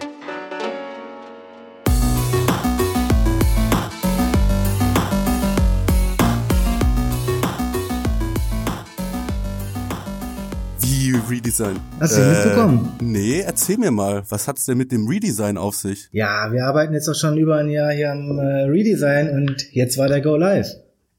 Redesign? 11.29 11.79
Hast 11.99 12.17
du 12.17 12.21
mitbekommen? 12.21 12.93
Nee, 13.01 13.41
erzähl 13.41 13.77
mir 13.77 13.91
mal, 13.91 14.23
was 14.29 14.47
hat's 14.47 14.65
denn 14.65 14.77
mit 14.77 14.91
dem 14.91 15.07
Redesign 15.07 15.57
auf 15.57 15.75
sich? 15.75 16.09
Ja, 16.11 16.51
wir 16.51 16.65
arbeiten 16.65 16.93
jetzt 16.93 17.07
auch 17.07 17.15
schon 17.15 17.37
über 17.37 17.57
ein 17.57 17.69
Jahr 17.69 17.91
hier 17.91 18.11
am 18.11 18.37
äh, 18.37 18.63
Redesign 18.63 19.29
und 19.29 19.73
jetzt 19.73 19.97
war 19.97 20.07
der 20.07 20.21
Go 20.21 20.35
Live. 20.35 20.67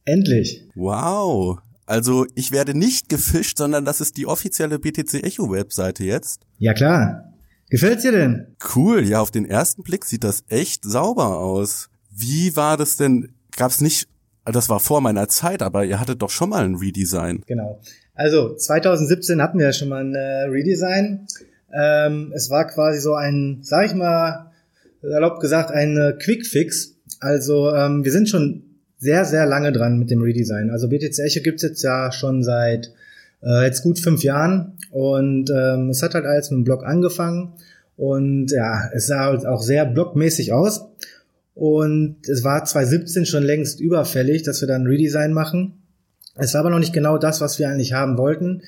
Endlich. 0.04 0.64
Wow. 0.74 1.58
Also 1.86 2.26
ich 2.34 2.52
werde 2.52 2.76
nicht 2.76 3.08
gefischt, 3.08 3.58
sondern 3.58 3.84
das 3.84 4.00
ist 4.00 4.16
die 4.16 4.26
offizielle 4.26 4.78
BTC 4.78 5.24
Echo 5.24 5.50
Webseite 5.50 6.04
jetzt. 6.04 6.40
Ja 6.58 6.74
klar. 6.74 7.32
Gefällt's 7.70 8.02
dir 8.02 8.12
denn? 8.12 8.56
Cool, 8.74 9.06
ja, 9.06 9.20
auf 9.20 9.30
den 9.30 9.44
ersten 9.44 9.82
Blick 9.82 10.04
sieht 10.04 10.24
das 10.24 10.44
echt 10.48 10.84
sauber 10.84 11.38
aus. 11.38 11.88
Wie 12.10 12.54
war 12.54 12.76
das 12.76 12.96
denn? 12.96 13.34
Gab's 13.56 13.80
nicht, 13.80 14.08
das 14.44 14.68
war 14.68 14.78
vor 14.78 15.00
meiner 15.00 15.28
Zeit, 15.28 15.62
aber 15.62 15.84
ihr 15.84 15.98
hattet 15.98 16.22
doch 16.22 16.30
schon 16.30 16.50
mal 16.50 16.64
ein 16.64 16.76
Redesign. 16.76 17.42
Genau. 17.46 17.80
Also 18.16 18.54
2017 18.54 19.40
hatten 19.40 19.58
wir 19.58 19.66
ja 19.66 19.72
schon 19.72 19.90
mal 19.90 20.02
ein 20.02 20.14
äh, 20.14 20.44
Redesign. 20.44 21.26
Ähm, 21.72 22.32
es 22.34 22.50
war 22.50 22.66
quasi 22.66 22.98
so 23.00 23.14
ein, 23.14 23.58
sag 23.62 23.86
ich 23.86 23.94
mal, 23.94 24.50
salopp 25.02 25.40
gesagt, 25.40 25.70
ein 25.70 25.96
äh, 25.96 26.12
Quick-Fix. 26.18 26.96
Also 27.20 27.72
ähm, 27.74 28.04
wir 28.04 28.10
sind 28.12 28.28
schon 28.28 28.62
sehr, 28.98 29.24
sehr 29.24 29.46
lange 29.46 29.72
dran 29.72 29.98
mit 29.98 30.10
dem 30.10 30.22
Redesign. 30.22 30.70
Also 30.70 30.88
BTC 30.88 31.18
Echo 31.18 31.42
gibt's 31.42 31.62
jetzt 31.62 31.82
ja 31.82 32.10
schon 32.10 32.42
seit 32.42 32.90
äh, 33.42 33.64
jetzt 33.64 33.82
gut 33.82 33.98
fünf 33.98 34.22
Jahren 34.22 34.78
und 34.90 35.50
ähm, 35.50 35.90
es 35.90 36.02
hat 36.02 36.14
halt 36.14 36.24
alles 36.24 36.50
mit 36.50 36.58
dem 36.58 36.64
Blog 36.64 36.84
angefangen 36.84 37.52
und 37.96 38.50
ja, 38.50 38.90
es 38.94 39.06
sah 39.06 39.26
halt 39.26 39.46
auch 39.46 39.62
sehr 39.62 39.84
blogmäßig 39.84 40.52
aus 40.52 40.86
und 41.54 42.16
es 42.28 42.44
war 42.44 42.64
2017 42.64 43.26
schon 43.26 43.42
längst 43.42 43.80
überfällig, 43.80 44.42
dass 44.42 44.60
wir 44.60 44.68
dann 44.68 44.86
Redesign 44.86 45.32
machen. 45.32 45.82
Es 46.38 46.54
war 46.54 46.60
aber 46.60 46.70
noch 46.70 46.78
nicht 46.78 46.92
genau 46.92 47.18
das, 47.18 47.40
was 47.40 47.58
wir 47.58 47.68
eigentlich 47.68 47.92
haben 47.92 48.18
wollten. 48.18 48.62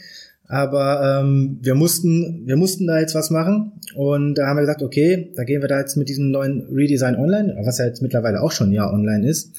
Aber 0.49 1.21
ähm, 1.21 1.59
wir 1.61 1.75
mussten, 1.75 2.47
wir 2.47 2.57
mussten 2.57 2.87
da 2.87 2.99
jetzt 2.99 3.15
was 3.15 3.29
machen 3.29 3.73
und 3.95 4.35
da 4.35 4.47
haben 4.47 4.57
wir 4.57 4.63
gesagt, 4.63 4.83
okay, 4.83 5.31
da 5.37 5.45
gehen 5.45 5.61
wir 5.61 5.69
da 5.69 5.79
jetzt 5.79 5.97
mit 5.97 6.09
diesem 6.09 6.31
neuen 6.31 6.67
Redesign 6.73 7.17
online, 7.17 7.55
was 7.65 7.77
ja 7.79 7.85
jetzt 7.85 8.01
mittlerweile 8.01 8.41
auch 8.41 8.53
schon 8.53 8.73
Jahr 8.73 8.91
online 8.93 9.29
ist. 9.29 9.53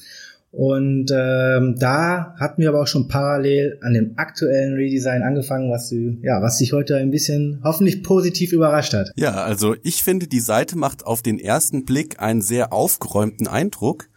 Und 0.52 1.12
ähm, 1.14 1.76
da 1.78 2.34
hatten 2.36 2.60
wir 2.60 2.70
aber 2.70 2.80
auch 2.80 2.86
schon 2.88 3.06
parallel 3.06 3.78
an 3.82 3.94
dem 3.94 4.14
aktuellen 4.16 4.74
Redesign 4.74 5.22
angefangen, 5.22 5.70
was 5.70 5.88
du, 5.88 6.18
ja, 6.22 6.42
was 6.42 6.58
dich 6.58 6.72
heute 6.72 6.96
ein 6.96 7.12
bisschen 7.12 7.60
hoffentlich 7.62 8.02
positiv 8.02 8.52
überrascht 8.52 8.92
hat. 8.92 9.12
Ja, 9.14 9.44
also 9.44 9.76
ich 9.84 10.02
finde, 10.02 10.26
die 10.26 10.40
Seite 10.40 10.76
macht 10.76 11.06
auf 11.06 11.22
den 11.22 11.38
ersten 11.38 11.84
Blick 11.84 12.20
einen 12.20 12.42
sehr 12.42 12.72
aufgeräumten 12.72 13.46
Eindruck. 13.46 14.08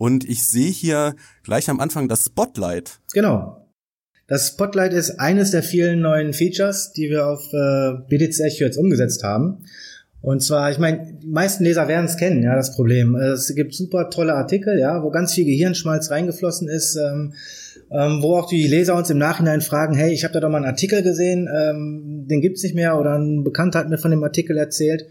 Und 0.00 0.26
ich 0.26 0.48
sehe 0.48 0.70
hier 0.70 1.14
gleich 1.44 1.68
am 1.68 1.78
Anfang 1.78 2.08
das 2.08 2.24
Spotlight. 2.24 3.00
Genau. 3.12 3.66
Das 4.28 4.48
Spotlight 4.48 4.94
ist 4.94 5.20
eines 5.20 5.50
der 5.50 5.62
vielen 5.62 6.00
neuen 6.00 6.32
Features, 6.32 6.94
die 6.94 7.10
wir 7.10 7.26
auf 7.26 7.52
äh, 7.52 7.98
BTC 8.08 8.40
Echo 8.40 8.64
jetzt 8.64 8.78
umgesetzt 8.78 9.22
haben. 9.22 9.58
Und 10.22 10.42
zwar, 10.42 10.70
ich 10.70 10.78
meine, 10.78 11.18
die 11.22 11.26
meisten 11.26 11.64
Leser 11.64 11.86
werden 11.86 12.06
es 12.06 12.16
kennen, 12.16 12.42
ja, 12.42 12.56
das 12.56 12.74
Problem. 12.76 13.14
Es 13.14 13.54
gibt 13.54 13.74
super 13.74 14.08
tolle 14.08 14.32
Artikel, 14.32 14.78
ja, 14.78 15.02
wo 15.02 15.10
ganz 15.10 15.34
viel 15.34 15.44
Gehirnschmalz 15.44 16.10
reingeflossen 16.10 16.68
ist, 16.68 16.96
ähm, 16.96 17.34
ähm, 17.90 18.22
wo 18.22 18.36
auch 18.36 18.48
die 18.48 18.66
Leser 18.66 18.96
uns 18.96 19.10
im 19.10 19.18
Nachhinein 19.18 19.60
fragen, 19.60 19.94
hey, 19.94 20.14
ich 20.14 20.24
habe 20.24 20.32
da 20.32 20.40
doch 20.40 20.48
mal 20.48 20.58
einen 20.58 20.66
Artikel 20.66 21.02
gesehen, 21.02 21.46
ähm, 21.54 22.26
den 22.26 22.40
gibt's 22.40 22.62
nicht 22.62 22.74
mehr 22.74 22.98
oder 22.98 23.18
ein 23.18 23.44
Bekannter 23.44 23.80
hat 23.80 23.90
mir 23.90 23.98
von 23.98 24.12
dem 24.12 24.24
Artikel 24.24 24.56
erzählt. 24.56 25.04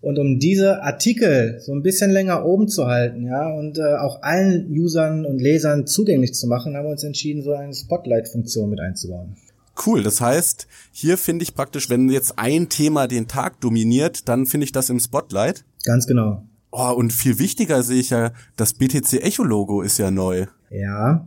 Und 0.00 0.18
um 0.18 0.38
diese 0.38 0.82
Artikel 0.82 1.58
so 1.60 1.72
ein 1.72 1.82
bisschen 1.82 2.10
länger 2.10 2.44
oben 2.44 2.68
zu 2.68 2.86
halten, 2.86 3.24
ja, 3.24 3.48
und 3.48 3.78
äh, 3.78 3.96
auch 3.96 4.22
allen 4.22 4.70
Usern 4.70 5.24
und 5.24 5.40
Lesern 5.40 5.86
zugänglich 5.86 6.34
zu 6.34 6.46
machen, 6.46 6.76
haben 6.76 6.84
wir 6.84 6.90
uns 6.90 7.02
entschieden, 7.02 7.42
so 7.42 7.52
eine 7.52 7.74
Spotlight-Funktion 7.74 8.70
mit 8.70 8.80
einzubauen. 8.80 9.36
Cool, 9.84 10.02
das 10.02 10.20
heißt, 10.20 10.66
hier 10.92 11.18
finde 11.18 11.42
ich 11.42 11.54
praktisch, 11.54 11.90
wenn 11.90 12.08
jetzt 12.08 12.38
ein 12.38 12.68
Thema 12.68 13.08
den 13.08 13.26
Tag 13.26 13.60
dominiert, 13.60 14.28
dann 14.28 14.46
finde 14.46 14.64
ich 14.64 14.72
das 14.72 14.90
im 14.90 15.00
Spotlight. 15.00 15.64
Ganz 15.84 16.06
genau. 16.06 16.42
Oh, 16.70 16.92
und 16.92 17.12
viel 17.12 17.38
wichtiger 17.38 17.82
sehe 17.82 18.00
ich 18.00 18.10
ja, 18.10 18.32
das 18.56 18.74
BTC 18.74 19.22
Echo 19.22 19.44
Logo 19.44 19.82
ist 19.82 19.98
ja 19.98 20.10
neu. 20.10 20.46
Ja, 20.70 21.26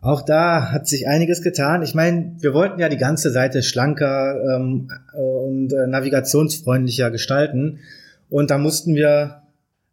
auch 0.00 0.22
da 0.22 0.70
hat 0.70 0.86
sich 0.86 1.08
einiges 1.08 1.42
getan. 1.42 1.82
Ich 1.82 1.94
meine, 1.94 2.36
wir 2.40 2.54
wollten 2.54 2.80
ja 2.80 2.88
die 2.88 2.98
ganze 2.98 3.30
Seite 3.30 3.62
schlanker 3.62 4.56
ähm, 4.56 4.88
äh, 5.12 5.18
und 5.18 5.72
äh, 5.72 5.86
navigationsfreundlicher 5.86 7.10
gestalten. 7.10 7.80
Und 8.30 8.50
da 8.50 8.58
mussten 8.58 8.94
wir 8.94 9.42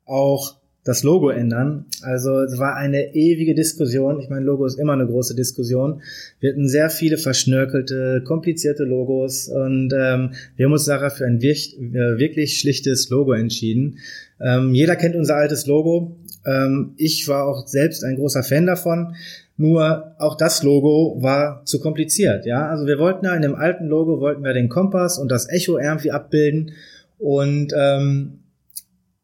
auch 0.05 0.57
das 0.83 1.01
Logo 1.01 1.29
ändern. 1.29 1.85
Also 2.03 2.41
es 2.41 2.59
war 2.59 2.75
eine 2.75 3.15
ewige 3.15 3.55
Diskussion. 3.55 4.19
Ich 4.19 4.29
meine, 4.29 4.45
Logo 4.45 4.65
ist 4.67 4.77
immer 4.77 4.93
eine 4.93 5.07
große 5.07 5.35
Diskussion. 5.35 6.03
Wir 6.39 6.51
hatten 6.51 6.69
sehr 6.69 6.91
viele 6.91 7.17
verschnörkelte, 7.17 8.21
komplizierte 8.23 8.83
Logos 8.83 9.47
und 9.47 9.91
ähm, 9.97 10.33
wir 10.55 10.65
haben 10.67 10.73
uns 10.73 10.85
nachher 10.85 11.09
für 11.09 11.25
ein 11.25 11.41
wirklich, 11.41 11.79
äh, 11.79 12.19
wirklich 12.19 12.59
schlichtes 12.59 13.09
Logo 13.09 13.33
entschieden. 13.33 13.97
Ähm, 14.39 14.75
jeder 14.75 14.95
kennt 14.95 15.15
unser 15.15 15.37
altes 15.37 15.65
Logo. 15.65 16.17
Ähm, 16.45 16.93
ich 16.97 17.27
war 17.27 17.47
auch 17.47 17.65
selbst 17.65 18.03
ein 18.03 18.15
großer 18.15 18.43
Fan 18.43 18.67
davon. 18.67 19.15
Nur 19.57 20.15
auch 20.19 20.35
das 20.35 20.63
Logo 20.63 21.17
war 21.21 21.63
zu 21.65 21.79
kompliziert. 21.79 22.45
Ja, 22.45 22.67
also 22.67 22.85
wir 22.85 22.99
wollten 22.99 23.25
ja 23.25 23.33
in 23.35 23.41
dem 23.41 23.55
alten 23.55 23.85
Logo 23.85 24.19
wollten 24.19 24.43
wir 24.43 24.53
den 24.53 24.67
Kompass 24.67 25.17
und 25.17 25.29
das 25.29 25.47
Echo 25.49 25.77
irgendwie 25.77 26.11
abbilden 26.11 26.71
und 27.17 27.71
ähm, 27.73 28.39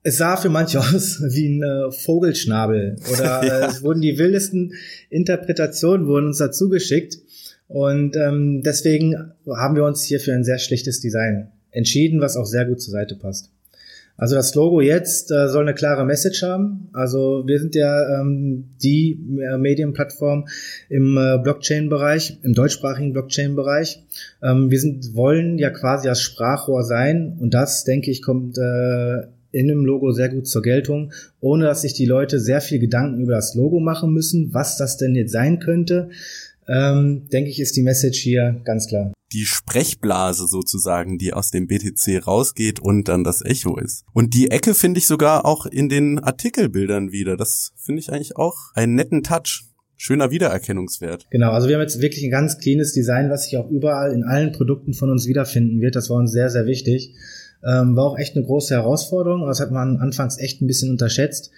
es 0.04 0.18
sah 0.18 0.38
für 0.38 0.50
manche 0.50 0.80
aus 0.80 1.22
wie 1.22 1.50
ein 1.50 1.64
äh, 1.64 1.92
Vogelschnabel 1.92 2.96
oder 3.12 3.44
Ja. 3.46 3.68
es 3.68 3.84
wurden 3.84 4.02
die 4.02 4.18
wildesten 4.18 4.74
Interpretationen 5.10 6.08
wurden 6.08 6.28
uns 6.28 6.38
dazu 6.38 6.70
geschickt 6.70 7.18
und 7.68 8.16
ähm, 8.16 8.62
deswegen 8.64 9.34
haben 9.48 9.76
wir 9.76 9.84
uns 9.84 10.04
hier 10.04 10.20
für 10.20 10.34
ein 10.34 10.44
sehr 10.44 10.60
schlichtes 10.60 11.02
Design 11.02 11.52
entschieden, 11.72 12.22
was 12.22 12.38
auch 12.38 12.46
sehr 12.46 12.66
gut 12.66 12.82
zur 12.82 12.92
Seite 12.92 13.16
passt. 13.16 13.50
Also 14.18 14.36
das 14.36 14.54
Logo 14.56 14.82
jetzt 14.82 15.32
äh, 15.32 15.48
soll 15.48 15.64
eine 15.64 15.74
klare 15.74 16.06
Message 16.06 16.44
haben. 16.44 16.90
Also 16.94 17.44
wir 17.48 17.60
sind 17.60 17.76
ja 17.76 18.22
ähm, 18.22 18.66
die 18.84 19.20
äh, 19.42 19.58
Medienplattform 19.58 20.48
im 20.90 21.18
äh, 21.18 21.40
Blockchain-Bereich, 21.42 22.40
im 22.44 22.54
deutschsprachigen 22.54 23.14
Blockchain-Bereich. 23.14 24.04
Ähm, 24.44 24.70
wir 24.70 24.80
sind, 24.80 25.16
wollen 25.16 25.58
ja 25.58 25.70
quasi 25.72 26.08
das 26.08 26.22
Sprachrohr 26.22 26.84
sein 26.84 27.38
und 27.40 27.54
das, 27.54 27.84
denke 27.84 28.12
ich, 28.12 28.22
kommt 28.22 28.58
äh, 28.58 29.22
in 29.52 29.68
dem 29.68 29.86
Logo 29.86 30.12
sehr 30.12 30.30
gut 30.30 30.48
zur 30.48 30.62
Geltung, 30.62 31.12
ohne 31.40 31.66
dass 31.66 31.82
sich 31.82 31.94
die 31.94 32.06
Leute 32.06 32.40
sehr 32.40 32.62
viel 32.62 32.80
Gedanken 32.80 33.22
über 33.22 33.34
das 33.34 33.56
Logo 33.56 33.80
machen 33.80 34.14
müssen, 34.14 34.54
was 34.54 34.78
das 34.78 34.98
denn 34.98 35.16
jetzt 35.16 35.32
sein 35.32 35.60
könnte. 35.60 36.10
Ähm, 36.68 37.28
denke 37.32 37.50
ich, 37.50 37.60
ist 37.60 37.76
die 37.76 37.84
Message 37.84 38.20
hier 38.20 38.62
ganz 38.64 38.88
klar. 38.88 39.12
Die 39.34 39.46
Sprechblase 39.46 40.48
sozusagen, 40.48 41.18
die 41.18 41.34
aus 41.34 41.52
dem 41.52 41.68
BTC 41.68 42.26
rausgeht 42.28 42.80
und 42.80 43.08
dann 43.08 43.24
das 43.24 43.42
Echo 43.44 43.78
ist. 43.78 44.04
Und 44.14 44.34
die 44.34 44.52
Ecke 44.52 44.74
finde 44.74 45.00
ich 45.00 45.08
sogar 45.08 45.46
auch 45.46 45.66
in 45.66 45.90
den 45.90 46.20
Artikelbildern 46.20 47.12
wieder. 47.12 47.38
Das 47.38 47.72
finde 47.78 48.02
ich 48.02 48.12
eigentlich 48.12 48.36
auch 48.36 48.58
einen 48.74 48.96
netten 48.96 49.24
Touch. 49.24 49.64
Schöner 49.96 50.32
Wiedererkennungswert. 50.32 51.28
Genau, 51.30 51.52
also 51.52 51.68
wir 51.68 51.76
haben 51.76 51.84
jetzt 51.84 52.02
wirklich 52.02 52.24
ein 52.24 52.32
ganz 52.32 52.58
cleanes 52.58 52.92
Design, 52.92 53.30
was 53.30 53.44
sich 53.44 53.58
auch 53.58 53.70
überall 53.70 54.12
in 54.14 54.24
allen 54.24 54.52
Produkten 54.52 54.96
von 54.96 55.12
uns 55.12 55.28
wiederfinden 55.28 55.80
wird. 55.80 55.96
Das 55.96 56.10
war 56.10 56.18
uns 56.18 56.32
sehr, 56.32 56.50
sehr 56.50 56.66
wichtig. 56.66 57.14
Ähm, 57.64 57.96
war 57.96 58.06
auch 58.06 58.18
echt 58.18 58.36
eine 58.36 58.44
große 58.44 58.74
Herausforderung. 58.74 59.46
Das 59.46 59.60
hat 59.60 59.70
man 59.70 59.98
anfangs 59.98 60.40
echt 60.40 60.60
ein 60.60 60.66
bisschen 60.66 60.90
unterschätzt. 60.90 61.52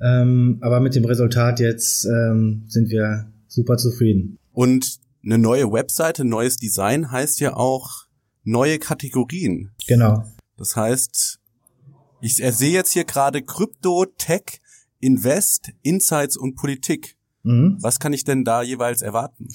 Ähm, 0.00 0.56
aber 0.62 0.80
mit 0.80 0.94
dem 0.94 1.04
Resultat 1.04 1.60
jetzt 1.60 2.06
ähm, 2.06 2.64
sind 2.66 2.88
wir 2.88 3.26
super 3.46 3.76
zufrieden. 3.76 4.38
Und 4.52 5.01
eine 5.24 5.38
neue 5.38 5.70
Webseite, 5.70 6.24
neues 6.24 6.56
Design 6.56 7.10
heißt 7.10 7.40
ja 7.40 7.56
auch 7.56 8.06
neue 8.44 8.78
Kategorien. 8.78 9.74
Genau. 9.86 10.24
Das 10.56 10.76
heißt, 10.76 11.40
ich 12.20 12.36
sehe 12.36 12.72
jetzt 12.72 12.92
hier 12.92 13.04
gerade 13.04 13.42
Krypto, 13.42 14.06
Tech, 14.18 14.60
Invest, 15.00 15.72
Insights 15.82 16.36
und 16.36 16.54
Politik. 16.54 17.16
Mhm. 17.44 17.76
Was 17.80 17.98
kann 17.98 18.12
ich 18.12 18.22
denn 18.22 18.44
da 18.44 18.62
jeweils 18.62 19.02
erwarten? 19.02 19.48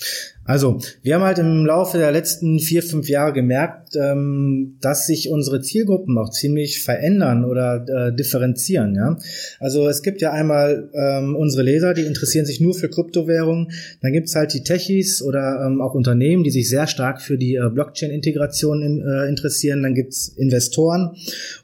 Also, 0.43 0.79
wir 1.03 1.15
haben 1.15 1.23
halt 1.23 1.39
im 1.39 1.65
Laufe 1.65 1.97
der 1.97 2.11
letzten 2.11 2.59
vier, 2.59 2.83
fünf 2.83 3.07
Jahre 3.07 3.31
gemerkt, 3.31 3.95
ähm, 3.95 4.77
dass 4.81 5.07
sich 5.07 5.29
unsere 5.29 5.61
Zielgruppen 5.61 6.17
auch 6.17 6.29
ziemlich 6.29 6.83
verändern 6.83 7.45
oder 7.45 7.85
äh, 7.87 8.15
differenzieren. 8.15 8.95
Ja? 8.95 9.17
Also 9.59 9.87
es 9.87 10.01
gibt 10.01 10.19
ja 10.21 10.31
einmal 10.33 10.89
ähm, 10.93 11.35
unsere 11.35 11.63
Leser, 11.63 11.93
die 11.93 12.03
interessieren 12.03 12.45
sich 12.45 12.59
nur 12.59 12.73
für 12.73 12.89
Kryptowährungen. 12.89 13.71
Dann 14.01 14.11
gibt's 14.11 14.35
halt 14.35 14.53
die 14.53 14.63
Techies 14.63 15.21
oder 15.21 15.65
ähm, 15.65 15.81
auch 15.81 15.93
Unternehmen, 15.93 16.43
die 16.43 16.51
sich 16.51 16.67
sehr 16.69 16.87
stark 16.87 17.21
für 17.21 17.37
die 17.37 17.55
äh, 17.55 17.69
Blockchain-Integration 17.69 18.81
in, 18.81 19.01
äh, 19.01 19.29
interessieren. 19.29 19.83
Dann 19.83 19.95
gibt's 19.95 20.27
Investoren 20.27 21.15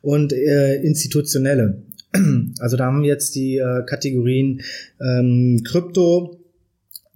und 0.02 0.32
äh, 0.32 0.76
Institutionelle. 0.76 1.84
Also 2.60 2.78
da 2.78 2.86
haben 2.86 3.02
wir 3.02 3.10
jetzt 3.10 3.36
die 3.36 3.58
äh, 3.58 3.84
Kategorien 3.86 4.62
ähm, 5.02 5.64
Krypto, 5.66 6.40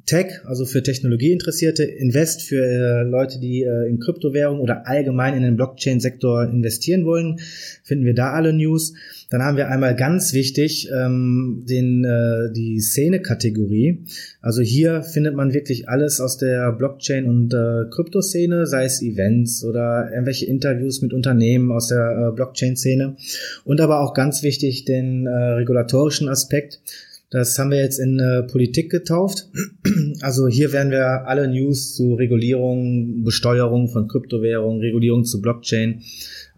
Tech, 0.07 0.39
also 0.45 0.65
für 0.65 0.81
Technologieinteressierte, 0.81 1.83
Invest 1.83 2.41
für 2.41 2.63
äh, 2.63 3.03
Leute, 3.03 3.39
die 3.39 3.63
äh, 3.63 3.89
in 3.89 3.99
Kryptowährung 3.99 4.61
oder 4.61 4.87
allgemein 4.87 5.35
in 5.35 5.43
den 5.43 5.57
Blockchain-Sektor 5.57 6.45
investieren 6.45 7.05
wollen, 7.05 7.39
finden 7.83 8.05
wir 8.05 8.15
da 8.15 8.31
alle 8.31 8.53
News. 8.53 8.93
Dann 9.29 9.43
haben 9.43 9.57
wir 9.57 9.67
einmal 9.67 9.97
ganz 9.97 10.31
wichtig 10.31 10.89
ähm, 10.95 11.65
den, 11.67 12.05
äh, 12.05 12.53
die 12.53 12.79
Szene-Kategorie. 12.79 14.05
Also 14.39 14.61
hier 14.61 15.03
findet 15.03 15.35
man 15.35 15.53
wirklich 15.53 15.89
alles 15.89 16.21
aus 16.21 16.37
der 16.37 16.71
Blockchain- 16.71 17.25
und 17.25 17.53
äh, 17.53 17.89
Kryptoszene, 17.91 18.65
sei 18.65 18.85
es 18.85 19.01
Events 19.01 19.65
oder 19.65 20.09
irgendwelche 20.09 20.45
Interviews 20.45 21.01
mit 21.01 21.11
Unternehmen 21.11 21.69
aus 21.69 21.89
der 21.89 22.29
äh, 22.29 22.33
Blockchain-Szene. 22.33 23.17
Und 23.65 23.81
aber 23.81 23.99
auch 23.99 24.13
ganz 24.13 24.41
wichtig 24.41 24.85
den 24.85 25.27
äh, 25.27 25.31
regulatorischen 25.31 26.29
Aspekt. 26.29 26.79
Das 27.29 27.59
haben 27.59 27.71
wir 27.71 27.79
jetzt 27.79 27.99
in 27.99 28.19
äh, 28.19 28.43
Politik 28.43 28.89
getauft. 28.89 29.49
Also 30.21 30.47
hier 30.47 30.73
werden 30.73 30.91
wir 30.91 31.27
alle 31.27 31.47
News 31.47 31.95
zu 31.95 32.15
Regulierung, 32.15 33.23
Besteuerung 33.23 33.87
von 33.87 34.07
Kryptowährungen, 34.07 34.81
Regulierung 34.81 35.25
zu 35.25 35.41
Blockchain, 35.41 36.01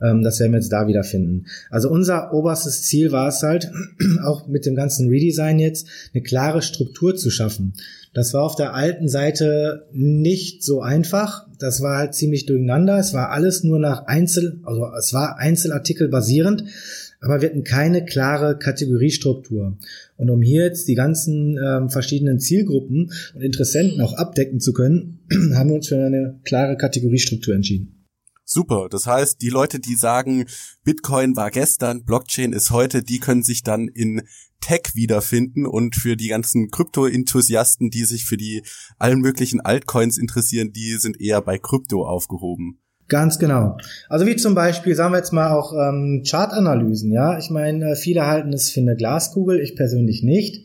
ähm, 0.01 0.23
das 0.23 0.39
werden 0.39 0.53
wir 0.53 0.59
jetzt 0.59 0.71
da 0.71 0.87
wiederfinden. 0.87 1.45
Also 1.69 1.89
unser 1.89 2.33
oberstes 2.33 2.83
Ziel 2.83 3.11
war 3.11 3.27
es 3.27 3.43
halt, 3.43 3.71
auch 4.23 4.47
mit 4.47 4.65
dem 4.65 4.75
ganzen 4.75 5.09
Redesign 5.09 5.59
jetzt, 5.59 5.87
eine 6.13 6.23
klare 6.23 6.61
Struktur 6.61 7.15
zu 7.15 7.29
schaffen. 7.29 7.73
Das 8.13 8.33
war 8.33 8.43
auf 8.43 8.55
der 8.55 8.73
alten 8.73 9.07
Seite 9.07 9.87
nicht 9.91 10.63
so 10.63 10.81
einfach. 10.81 11.47
Das 11.59 11.81
war 11.81 11.97
halt 11.97 12.15
ziemlich 12.15 12.45
durcheinander. 12.45 12.97
Es 12.97 13.13
war 13.13 13.31
alles 13.31 13.63
nur 13.63 13.79
nach 13.79 14.07
Einzel, 14.07 14.61
also 14.63 14.87
es 14.97 15.13
war 15.13 15.37
Einzelartikel 15.37 16.07
basierend 16.07 16.63
aber 17.21 17.41
wir 17.41 17.49
hatten 17.49 17.63
keine 17.63 18.05
klare 18.05 18.57
Kategoriestruktur. 18.57 19.77
Und 20.17 20.29
um 20.29 20.41
hier 20.41 20.63
jetzt 20.63 20.87
die 20.87 20.95
ganzen 20.95 21.57
ähm, 21.57 21.89
verschiedenen 21.89 22.39
Zielgruppen 22.39 23.11
und 23.35 23.41
Interessenten 23.41 24.01
auch 24.01 24.13
abdecken 24.13 24.59
zu 24.59 24.73
können, 24.73 25.19
haben 25.53 25.69
wir 25.69 25.75
uns 25.75 25.87
für 25.87 25.97
eine 25.97 26.39
klare 26.43 26.77
Kategoriestruktur 26.77 27.55
entschieden. 27.55 27.99
Super. 28.45 28.87
Das 28.89 29.05
heißt, 29.05 29.41
die 29.41 29.49
Leute, 29.49 29.79
die 29.79 29.93
sagen, 29.93 30.45
Bitcoin 30.83 31.35
war 31.35 31.51
gestern, 31.51 32.03
Blockchain 32.03 32.51
ist 32.51 32.71
heute, 32.71 33.03
die 33.03 33.19
können 33.19 33.43
sich 33.43 33.61
dann 33.61 33.87
in 33.87 34.23
Tech 34.59 34.95
wiederfinden 34.95 35.67
und 35.67 35.95
für 35.95 36.17
die 36.17 36.29
ganzen 36.29 36.71
Krypto-Enthusiasten, 36.71 37.91
die 37.91 38.05
sich 38.05 38.25
für 38.25 38.37
die 38.37 38.63
allen 38.97 39.19
möglichen 39.19 39.61
Altcoins 39.61 40.17
interessieren, 40.17 40.73
die 40.73 40.97
sind 40.97 41.21
eher 41.21 41.41
bei 41.41 41.59
Krypto 41.59 42.07
aufgehoben. 42.07 42.79
Ganz 43.09 43.39
genau. 43.39 43.77
Also 44.07 44.27
wie 44.27 44.35
zum 44.35 44.55
Beispiel, 44.55 44.95
sagen 44.95 45.13
wir 45.13 45.17
jetzt 45.17 45.33
mal 45.33 45.51
auch 45.51 45.73
ähm, 45.73 46.23
Chartanalysen, 46.25 47.11
ja. 47.11 47.39
Ich 47.39 47.49
meine, 47.49 47.91
äh, 47.91 47.95
viele 47.95 48.27
halten 48.27 48.53
es 48.53 48.69
für 48.69 48.81
eine 48.81 48.95
Glaskugel, 48.95 49.59
ich 49.59 49.75
persönlich 49.75 50.23
nicht. 50.23 50.63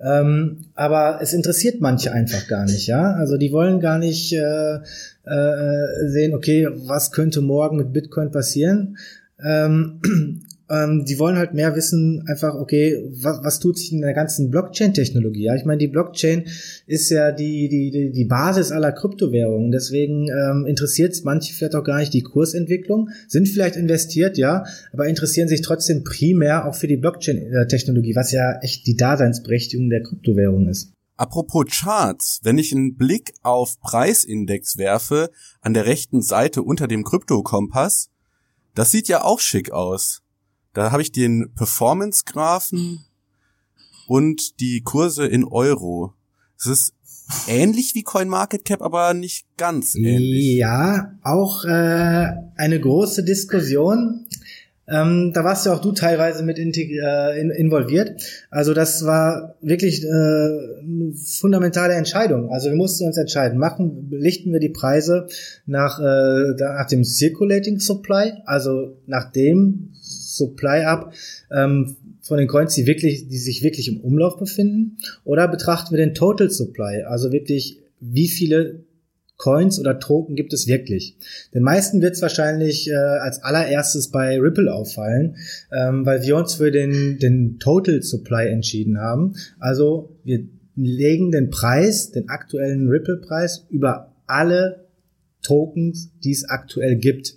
Ähm, 0.00 0.64
aber 0.74 1.20
es 1.20 1.32
interessiert 1.34 1.80
manche 1.80 2.10
einfach 2.10 2.48
gar 2.48 2.64
nicht, 2.64 2.86
ja. 2.86 3.12
Also 3.12 3.36
die 3.36 3.52
wollen 3.52 3.78
gar 3.78 3.98
nicht 3.98 4.32
äh, 4.32 4.76
äh, 4.76 6.08
sehen, 6.08 6.34
okay, 6.34 6.66
was 6.86 7.12
könnte 7.12 7.42
morgen 7.42 7.76
mit 7.76 7.92
Bitcoin 7.92 8.30
passieren. 8.30 8.96
Ähm, 9.44 10.00
ähm, 10.72 11.04
die 11.04 11.18
wollen 11.18 11.36
halt 11.36 11.52
mehr 11.52 11.76
wissen, 11.76 12.24
einfach, 12.26 12.54
okay, 12.54 12.96
was, 13.20 13.44
was 13.44 13.60
tut 13.60 13.78
sich 13.78 13.92
in 13.92 14.00
der 14.00 14.14
ganzen 14.14 14.50
Blockchain-Technologie? 14.50 15.44
Ja, 15.44 15.54
ich 15.54 15.64
meine, 15.64 15.78
die 15.78 15.88
Blockchain 15.88 16.44
ist 16.86 17.10
ja 17.10 17.30
die, 17.30 17.68
die, 17.68 18.10
die 18.10 18.24
Basis 18.24 18.72
aller 18.72 18.92
Kryptowährungen. 18.92 19.70
Deswegen 19.70 20.28
ähm, 20.28 20.64
interessiert 20.66 21.12
es 21.12 21.24
manche 21.24 21.52
vielleicht 21.52 21.74
auch 21.74 21.84
gar 21.84 21.98
nicht 21.98 22.14
die 22.14 22.22
Kursentwicklung, 22.22 23.10
sind 23.28 23.48
vielleicht 23.48 23.76
investiert, 23.76 24.38
ja, 24.38 24.64
aber 24.92 25.06
interessieren 25.08 25.48
sich 25.48 25.60
trotzdem 25.60 26.04
primär 26.04 26.66
auch 26.66 26.74
für 26.74 26.88
die 26.88 26.96
Blockchain-Technologie, 26.96 28.16
was 28.16 28.32
ja 28.32 28.58
echt 28.62 28.86
die 28.86 28.96
Daseinsberechtigung 28.96 29.90
der 29.90 30.02
Kryptowährung 30.02 30.68
ist. 30.68 30.92
Apropos 31.16 31.66
Charts, 31.68 32.40
wenn 32.42 32.56
ich 32.56 32.72
einen 32.72 32.96
Blick 32.96 33.34
auf 33.42 33.78
Preisindex 33.80 34.78
werfe, 34.78 35.30
an 35.60 35.74
der 35.74 35.84
rechten 35.84 36.22
Seite 36.22 36.62
unter 36.62 36.88
dem 36.88 37.04
Kryptokompass, 37.04 38.08
das 38.74 38.90
sieht 38.90 39.08
ja 39.08 39.22
auch 39.22 39.38
schick 39.38 39.70
aus. 39.70 40.21
Da 40.74 40.90
habe 40.90 41.02
ich 41.02 41.12
den 41.12 41.52
Performance-Graphen 41.54 43.04
und 44.06 44.60
die 44.60 44.80
Kurse 44.82 45.26
in 45.26 45.44
Euro. 45.44 46.14
Es 46.58 46.66
ist 46.66 46.94
ähnlich 47.48 47.94
wie 47.94 48.02
CoinMarketCap, 48.02 48.82
aber 48.82 49.14
nicht 49.14 49.46
ganz 49.56 49.94
ähnlich. 49.94 50.56
Ja, 50.56 51.12
auch 51.22 51.64
äh, 51.64 52.28
eine 52.56 52.80
große 52.80 53.24
Diskussion. 53.24 54.26
Ähm, 54.88 55.32
da 55.32 55.44
warst 55.44 55.64
ja 55.64 55.72
auch 55.72 55.80
du 55.80 55.92
teilweise 55.92 56.42
mit 56.42 56.58
äh, 56.58 57.40
in, 57.40 57.50
involviert. 57.50 58.20
Also 58.50 58.74
das 58.74 59.04
war 59.04 59.54
wirklich 59.60 60.02
äh, 60.04 60.06
eine 60.06 61.14
fundamentale 61.14 61.94
Entscheidung. 61.94 62.50
Also 62.50 62.68
wir 62.68 62.76
mussten 62.76 63.06
uns 63.06 63.16
entscheiden, 63.16 63.58
machen, 63.58 64.08
lichten 64.10 64.52
wir 64.52 64.60
die 64.60 64.70
Preise 64.70 65.28
nach, 65.66 66.00
äh, 66.00 66.54
nach 66.58 66.88
dem 66.88 67.04
Circulating 67.04 67.78
Supply, 67.78 68.32
also 68.44 68.96
nach 69.06 69.30
dem 69.30 69.92
Supply 70.32 70.84
ab 70.84 71.12
ähm, 71.50 71.96
von 72.20 72.38
den 72.38 72.48
Coins, 72.48 72.74
die 72.74 72.86
wirklich, 72.86 73.28
die 73.28 73.38
sich 73.38 73.62
wirklich 73.62 73.88
im 73.88 74.00
Umlauf 74.00 74.38
befinden, 74.38 74.98
oder 75.24 75.48
betrachten 75.48 75.90
wir 75.90 75.98
den 75.98 76.14
Total 76.14 76.50
Supply, 76.50 77.02
also 77.02 77.32
wirklich 77.32 77.80
wie 78.00 78.28
viele 78.28 78.84
Coins 79.36 79.80
oder 79.80 79.98
Token 79.98 80.36
gibt 80.36 80.52
es 80.52 80.68
wirklich? 80.68 81.16
Den 81.52 81.64
meisten 81.64 82.00
wird 82.00 82.14
es 82.14 82.22
wahrscheinlich 82.22 82.88
äh, 82.88 82.94
als 82.94 83.42
allererstes 83.42 84.08
bei 84.08 84.38
Ripple 84.38 84.72
auffallen, 84.72 85.36
ähm, 85.72 86.06
weil 86.06 86.22
wir 86.22 86.36
uns 86.36 86.54
für 86.54 86.70
den, 86.70 87.18
den 87.18 87.58
Total 87.58 88.02
Supply 88.02 88.46
entschieden 88.46 88.98
haben. 88.98 89.34
Also 89.58 90.16
wir 90.22 90.46
legen 90.76 91.32
den 91.32 91.50
Preis, 91.50 92.12
den 92.12 92.28
aktuellen 92.28 92.88
Ripple-Preis 92.88 93.66
über 93.68 94.14
alle 94.26 94.86
Tokens, 95.42 96.10
die 96.22 96.30
es 96.30 96.44
aktuell 96.44 96.96
gibt. 96.96 97.36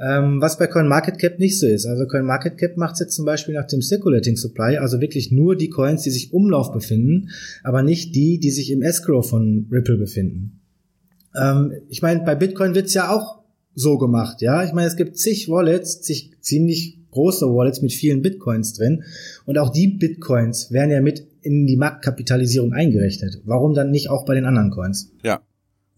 Ähm, 0.00 0.40
was 0.40 0.56
bei 0.56 0.66
CoinMarketCap 0.66 1.38
nicht 1.38 1.58
so 1.58 1.66
ist. 1.66 1.84
Also 1.84 2.06
CoinMarketCap 2.06 2.78
macht 2.78 2.98
jetzt 3.00 3.14
zum 3.14 3.26
Beispiel 3.26 3.54
nach 3.54 3.66
dem 3.66 3.82
Circulating 3.82 4.36
Supply, 4.36 4.78
also 4.78 5.00
wirklich 5.00 5.30
nur 5.30 5.56
die 5.56 5.68
Coins, 5.68 6.02
die 6.02 6.10
sich 6.10 6.32
Umlauf 6.32 6.72
befinden, 6.72 7.28
aber 7.62 7.82
nicht 7.82 8.14
die, 8.14 8.38
die 8.38 8.50
sich 8.50 8.70
im 8.70 8.80
Escrow 8.80 9.28
von 9.28 9.66
Ripple 9.70 9.98
befinden. 9.98 10.60
Ähm, 11.36 11.72
ich 11.88 12.00
meine, 12.00 12.20
bei 12.24 12.34
Bitcoin 12.34 12.74
wird's 12.74 12.94
ja 12.94 13.14
auch 13.14 13.40
so 13.74 13.98
gemacht, 13.98 14.40
ja. 14.40 14.64
Ich 14.64 14.72
meine, 14.72 14.88
es 14.88 14.96
gibt 14.96 15.18
zig 15.18 15.48
Wallets, 15.48 16.00
zig 16.00 16.32
ziemlich 16.40 16.98
große 17.10 17.46
Wallets 17.46 17.82
mit 17.82 17.92
vielen 17.92 18.22
Bitcoins 18.22 18.72
drin. 18.74 19.04
Und 19.44 19.58
auch 19.58 19.70
die 19.70 19.88
Bitcoins 19.88 20.70
werden 20.70 20.90
ja 20.90 21.00
mit 21.00 21.26
in 21.42 21.66
die 21.66 21.76
Marktkapitalisierung 21.76 22.72
eingerechnet. 22.72 23.42
Warum 23.44 23.74
dann 23.74 23.90
nicht 23.90 24.08
auch 24.08 24.24
bei 24.24 24.34
den 24.34 24.44
anderen 24.44 24.70
Coins? 24.70 25.12
Ja, 25.22 25.42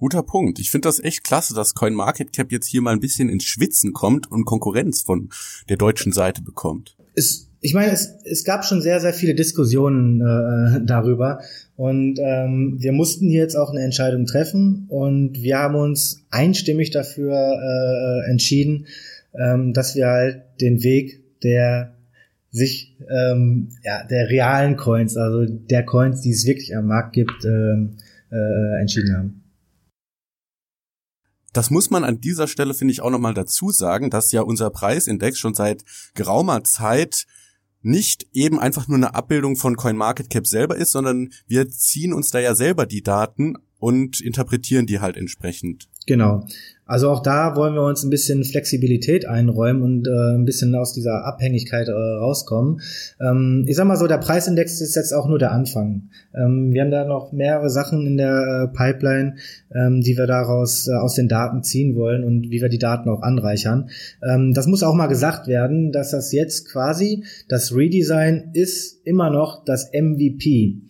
Guter 0.02 0.25
Punkt. 0.25 0.59
Ich 0.59 0.73
finde 0.73 0.88
das 0.88 0.99
echt 0.99 1.23
klasse, 1.23 1.54
dass 1.54 1.76
CoinMarketCap 1.76 2.50
jetzt 2.50 2.66
hier 2.66 2.82
mal 2.82 2.90
ein 2.90 2.99
bisschen 2.99 3.28
ins 3.28 3.44
Schwitzen 3.44 3.92
kommt 3.92 4.28
und 4.32 4.44
Konkurrenz 4.44 5.02
von 5.02 5.28
der 5.68 5.76
deutschen 5.76 6.11
Seite 6.11 6.42
bekommt. 6.42 6.97
Es, 7.14 7.49
ich 7.61 7.73
meine, 7.73 7.92
es, 7.92 8.12
es 8.25 8.42
gab 8.42 8.64
schon 8.64 8.82
sehr, 8.82 8.99
sehr 8.99 9.14
viele 9.14 9.37
Diskussionen 9.37 10.21
äh, 10.21 10.85
darüber 10.85 11.38
und 11.76 12.18
ähm, 12.18 12.78
wir 12.80 12.90
mussten 12.90 13.28
hier 13.28 13.42
jetzt 13.42 13.54
auch 13.54 13.71
eine 13.71 13.85
Entscheidung 13.85 14.26
treffen 14.26 14.87
und 14.88 15.40
wir 15.40 15.59
haben 15.59 15.76
uns 15.76 16.25
einstimmig 16.30 16.90
dafür 16.90 17.37
äh, 17.37 18.28
entschieden, 18.28 18.88
ähm, 19.38 19.73
dass 19.73 19.94
wir 19.94 20.09
halt 20.09 20.42
den 20.61 20.82
Weg 20.82 21.23
der 21.44 21.94
sich 22.50 22.97
ähm, 23.09 23.68
ja 23.85 24.04
der 24.04 24.28
realen 24.28 24.76
Coins, 24.76 25.16
also 25.16 25.47
der 25.47 25.85
Coins, 25.85 26.23
die 26.23 26.32
es 26.32 26.44
wirklich 26.44 26.75
am 26.75 26.88
Markt 26.88 27.12
gibt, 27.12 27.44
ähm, 27.44 27.99
äh, 28.32 28.80
entschieden 28.80 29.16
haben. 29.16 29.41
Das 31.52 31.71
muss 31.71 31.90
man 31.90 32.04
an 32.04 32.21
dieser 32.21 32.49
Stelle, 32.49 32.75
finde 32.75 32.92
ich, 32.92 33.02
auch 33.02 33.11
nochmal 33.11 33.35
dazu 33.35 33.71
sagen, 33.71 34.11
dass 34.11 34.32
ja 34.32 34.42
unser 34.42 34.71
Preisindex 34.71 35.38
schon 35.38 35.54
seit 35.54 35.85
geraumer 36.14 36.64
Zeit 36.64 37.26
nicht 37.82 38.26
eben 38.32 38.59
einfach 38.59 38.88
nur 38.88 38.97
eine 38.97 39.14
Abbildung 39.14 39.56
von 39.56 39.76
CoinMarketCap 39.76 40.47
selber 40.47 40.76
ist, 40.76 40.92
sondern 40.92 41.30
wir 41.47 41.68
ziehen 41.68 42.12
uns 42.12 42.30
da 42.30 42.38
ja 42.38 42.54
selber 42.54 42.87
die 42.87 43.02
Daten 43.02 43.56
und 43.78 44.21
interpretieren 44.21 44.87
die 44.87 45.00
halt 45.00 45.16
entsprechend. 45.16 45.88
Genau. 46.06 46.44
Also 46.85 47.09
auch 47.09 47.23
da 47.23 47.54
wollen 47.56 47.75
wir 47.75 47.85
uns 47.85 48.02
ein 48.02 48.11
bisschen 48.11 48.44
Flexibilität 48.44 49.26
einräumen 49.26 49.82
und 49.82 50.09
äh, 50.09 50.35
ein 50.35 50.44
bisschen 50.44 50.75
aus 50.75 50.92
dieser 50.92 51.25
Abhängigkeit 51.25 51.88
äh, 51.88 51.92
rauskommen. 51.92 52.80
Ähm, 53.21 53.64
ich 53.68 53.76
sag 53.76 53.87
mal 53.87 53.97
so, 53.97 54.09
der 54.09 54.18
Preisindex 54.18 54.80
ist 54.80 54.97
jetzt 54.97 55.12
auch 55.12 55.28
nur 55.28 55.38
der 55.38 55.52
Anfang. 55.52 56.11
Ähm, 56.35 56.73
wir 56.73 56.82
haben 56.82 56.90
da 56.90 57.06
noch 57.06 57.32
mehrere 57.32 57.71
Sachen 57.71 58.06
in 58.06 58.16
der 58.16 58.68
äh, 58.68 58.76
Pipeline, 58.76 59.37
ähm, 59.75 60.02
die 60.02 60.18
wir 60.18 60.26
daraus 60.26 60.88
äh, 60.88 60.92
aus 60.92 61.14
den 61.14 61.28
Daten 61.28 61.62
ziehen 61.62 61.94
wollen 61.94 62.25
und 62.25 62.50
wie 62.50 62.61
wir 62.61 62.68
die 62.68 62.78
Daten 62.78 63.09
auch 63.09 63.23
anreichern. 63.23 63.88
Ähm, 64.23 64.52
das 64.52 64.66
muss 64.66 64.82
auch 64.82 64.94
mal 64.94 65.06
gesagt 65.06 65.47
werden, 65.47 65.92
dass 65.92 66.11
das 66.11 66.32
jetzt 66.32 66.68
quasi 66.71 67.25
das 67.49 67.75
Redesign 67.75 68.50
ist 68.54 69.00
immer 69.06 69.30
noch 69.30 69.64
das 69.64 69.90
MVP. 69.94 70.82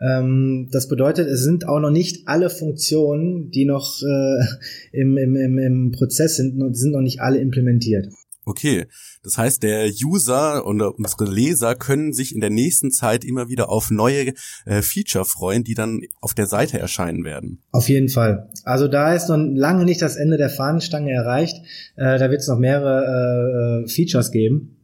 Ähm, 0.00 0.68
das 0.72 0.88
bedeutet, 0.88 1.28
es 1.28 1.42
sind 1.42 1.68
auch 1.68 1.80
noch 1.80 1.90
nicht 1.90 2.26
alle 2.26 2.50
Funktionen, 2.50 3.50
die 3.50 3.64
noch 3.64 4.02
äh, 4.02 4.44
im, 4.92 5.16
im, 5.16 5.36
im, 5.36 5.58
im 5.58 5.92
Prozess 5.92 6.36
sind, 6.36 6.58
sind 6.76 6.92
noch 6.92 7.02
nicht 7.02 7.20
alle 7.20 7.38
implementiert. 7.38 8.08
Okay, 8.46 8.86
das 9.22 9.36
heißt, 9.36 9.62
der 9.62 9.90
User 10.02 10.64
und 10.64 10.80
unsere 10.80 11.30
Leser 11.30 11.74
können 11.74 12.12
sich 12.12 12.34
in 12.34 12.40
der 12.40 12.50
nächsten 12.50 12.90
Zeit 12.90 13.24
immer 13.24 13.48
wieder 13.48 13.68
auf 13.68 13.90
neue 13.90 14.32
äh, 14.64 14.80
Feature 14.80 15.26
freuen, 15.26 15.62
die 15.62 15.74
dann 15.74 16.00
auf 16.20 16.32
der 16.32 16.46
Seite 16.46 16.78
erscheinen 16.78 17.22
werden. 17.22 17.60
Auf 17.70 17.88
jeden 17.90 18.08
Fall. 18.08 18.48
Also 18.64 18.88
da 18.88 19.14
ist 19.14 19.28
noch 19.28 19.36
lange 19.36 19.84
nicht 19.84 20.00
das 20.00 20.16
Ende 20.16 20.38
der 20.38 20.48
Fahnenstange 20.48 21.12
erreicht. 21.12 21.58
Äh, 21.96 22.18
da 22.18 22.30
wird 22.30 22.40
es 22.40 22.48
noch 22.48 22.58
mehrere 22.58 23.84
äh, 23.84 23.88
Features 23.88 24.32
geben, 24.32 24.78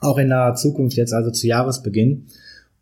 auch 0.00 0.18
in 0.18 0.28
naher 0.28 0.54
Zukunft 0.54 0.96
jetzt, 0.96 1.14
also 1.14 1.30
zu 1.30 1.46
Jahresbeginn. 1.46 2.26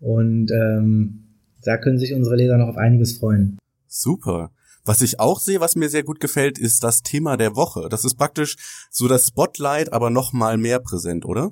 Und 0.00 0.50
ähm, 0.50 1.25
da 1.66 1.76
können 1.76 1.98
sich 1.98 2.14
unsere 2.14 2.36
Leser 2.36 2.56
noch 2.56 2.68
auf 2.68 2.76
einiges 2.76 3.18
freuen. 3.18 3.58
Super. 3.88 4.50
Was 4.84 5.02
ich 5.02 5.18
auch 5.18 5.40
sehe, 5.40 5.60
was 5.60 5.74
mir 5.74 5.88
sehr 5.88 6.04
gut 6.04 6.20
gefällt, 6.20 6.58
ist 6.58 6.84
das 6.84 7.02
Thema 7.02 7.36
der 7.36 7.56
Woche. 7.56 7.88
Das 7.90 8.04
ist 8.04 8.16
praktisch 8.16 8.56
so 8.90 9.08
das 9.08 9.26
Spotlight, 9.26 9.92
aber 9.92 10.10
noch 10.10 10.32
mal 10.32 10.58
mehr 10.58 10.78
präsent, 10.78 11.24
oder? 11.24 11.50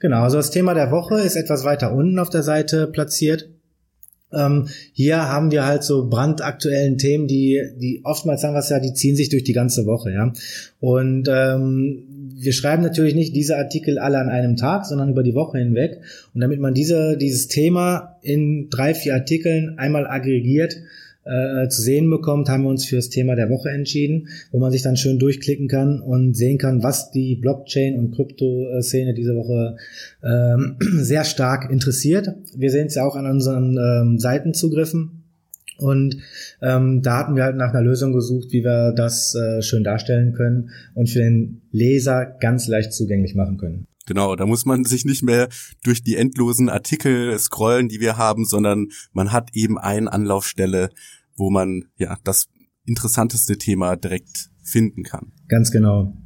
Genau, 0.00 0.22
also 0.22 0.36
das 0.36 0.50
Thema 0.50 0.74
der 0.74 0.90
Woche 0.90 1.20
ist 1.20 1.36
etwas 1.36 1.64
weiter 1.64 1.92
unten 1.92 2.18
auf 2.18 2.30
der 2.30 2.42
Seite 2.42 2.88
platziert. 2.88 3.50
Ähm, 4.32 4.68
hier 4.92 5.28
haben 5.28 5.50
wir 5.50 5.64
halt 5.64 5.84
so 5.84 6.08
brandaktuellen 6.08 6.98
Themen, 6.98 7.26
die, 7.26 7.62
die 7.80 8.00
oftmals 8.04 8.42
haben 8.42 8.54
wir 8.54 8.58
es 8.58 8.68
ja, 8.68 8.80
die 8.80 8.92
ziehen 8.92 9.16
sich 9.16 9.28
durch 9.28 9.44
die 9.44 9.52
ganze 9.52 9.86
Woche, 9.86 10.12
ja. 10.12 10.32
Und 10.80 11.28
ähm, 11.28 12.02
wir 12.38 12.52
schreiben 12.52 12.82
natürlich 12.82 13.14
nicht 13.14 13.34
diese 13.34 13.56
Artikel 13.56 13.98
alle 13.98 14.18
an 14.18 14.28
einem 14.28 14.56
Tag, 14.56 14.84
sondern 14.84 15.10
über 15.10 15.22
die 15.22 15.34
Woche 15.34 15.58
hinweg. 15.58 16.00
Und 16.34 16.40
damit 16.40 16.60
man 16.60 16.74
diese, 16.74 17.16
dieses 17.16 17.48
Thema 17.48 18.18
in 18.20 18.68
drei, 18.68 18.94
vier 18.94 19.14
Artikeln 19.14 19.78
einmal 19.78 20.06
aggregiert 20.06 20.76
äh, 21.26 21.68
zu 21.68 21.82
sehen 21.82 22.08
bekommt, 22.08 22.48
haben 22.48 22.62
wir 22.62 22.70
uns 22.70 22.86
für 22.86 22.96
das 22.96 23.08
Thema 23.08 23.34
der 23.34 23.50
Woche 23.50 23.70
entschieden, 23.70 24.28
wo 24.52 24.58
man 24.58 24.70
sich 24.70 24.82
dann 24.82 24.96
schön 24.96 25.18
durchklicken 25.18 25.68
kann 25.68 26.00
und 26.00 26.34
sehen 26.34 26.58
kann, 26.58 26.82
was 26.82 27.10
die 27.10 27.36
Blockchain- 27.36 27.98
und 27.98 28.14
Krypto-Szene 28.14 29.12
diese 29.14 29.34
Woche 29.34 29.76
ähm, 30.22 30.76
sehr 31.02 31.24
stark 31.24 31.70
interessiert. 31.70 32.28
Wir 32.56 32.70
sehen 32.70 32.86
es 32.86 32.94
ja 32.94 33.04
auch 33.04 33.16
an 33.16 33.26
unseren 33.26 33.76
ähm, 33.76 34.18
Seitenzugriffen. 34.18 35.22
Und 35.78 36.16
ähm, 36.62 37.02
da 37.02 37.18
hatten 37.18 37.36
wir 37.36 37.44
halt 37.44 37.56
nach 37.56 37.74
einer 37.74 37.82
Lösung 37.82 38.12
gesucht, 38.12 38.48
wie 38.52 38.64
wir 38.64 38.92
das 38.92 39.34
äh, 39.34 39.60
schön 39.60 39.84
darstellen 39.84 40.32
können 40.32 40.70
und 40.94 41.10
für 41.10 41.18
den 41.18 41.60
Leser 41.70 42.24
ganz 42.40 42.66
leicht 42.66 42.94
zugänglich 42.94 43.34
machen 43.34 43.58
können. 43.58 43.86
Genau, 44.06 44.36
da 44.36 44.46
muss 44.46 44.64
man 44.64 44.84
sich 44.84 45.04
nicht 45.04 45.22
mehr 45.22 45.48
durch 45.82 46.02
die 46.02 46.16
endlosen 46.16 46.68
Artikel 46.68 47.36
scrollen, 47.38 47.88
die 47.88 48.00
wir 48.00 48.16
haben, 48.16 48.44
sondern 48.44 48.88
man 49.12 49.32
hat 49.32 49.50
eben 49.52 49.78
eine 49.78 50.12
Anlaufstelle, 50.12 50.90
wo 51.36 51.50
man 51.50 51.84
ja 51.98 52.16
das 52.24 52.48
interessanteste 52.84 53.58
Thema 53.58 53.96
direkt 53.96 54.50
finden 54.62 55.02
kann. 55.02 55.32
Ganz 55.48 55.70
genau. 55.70 56.16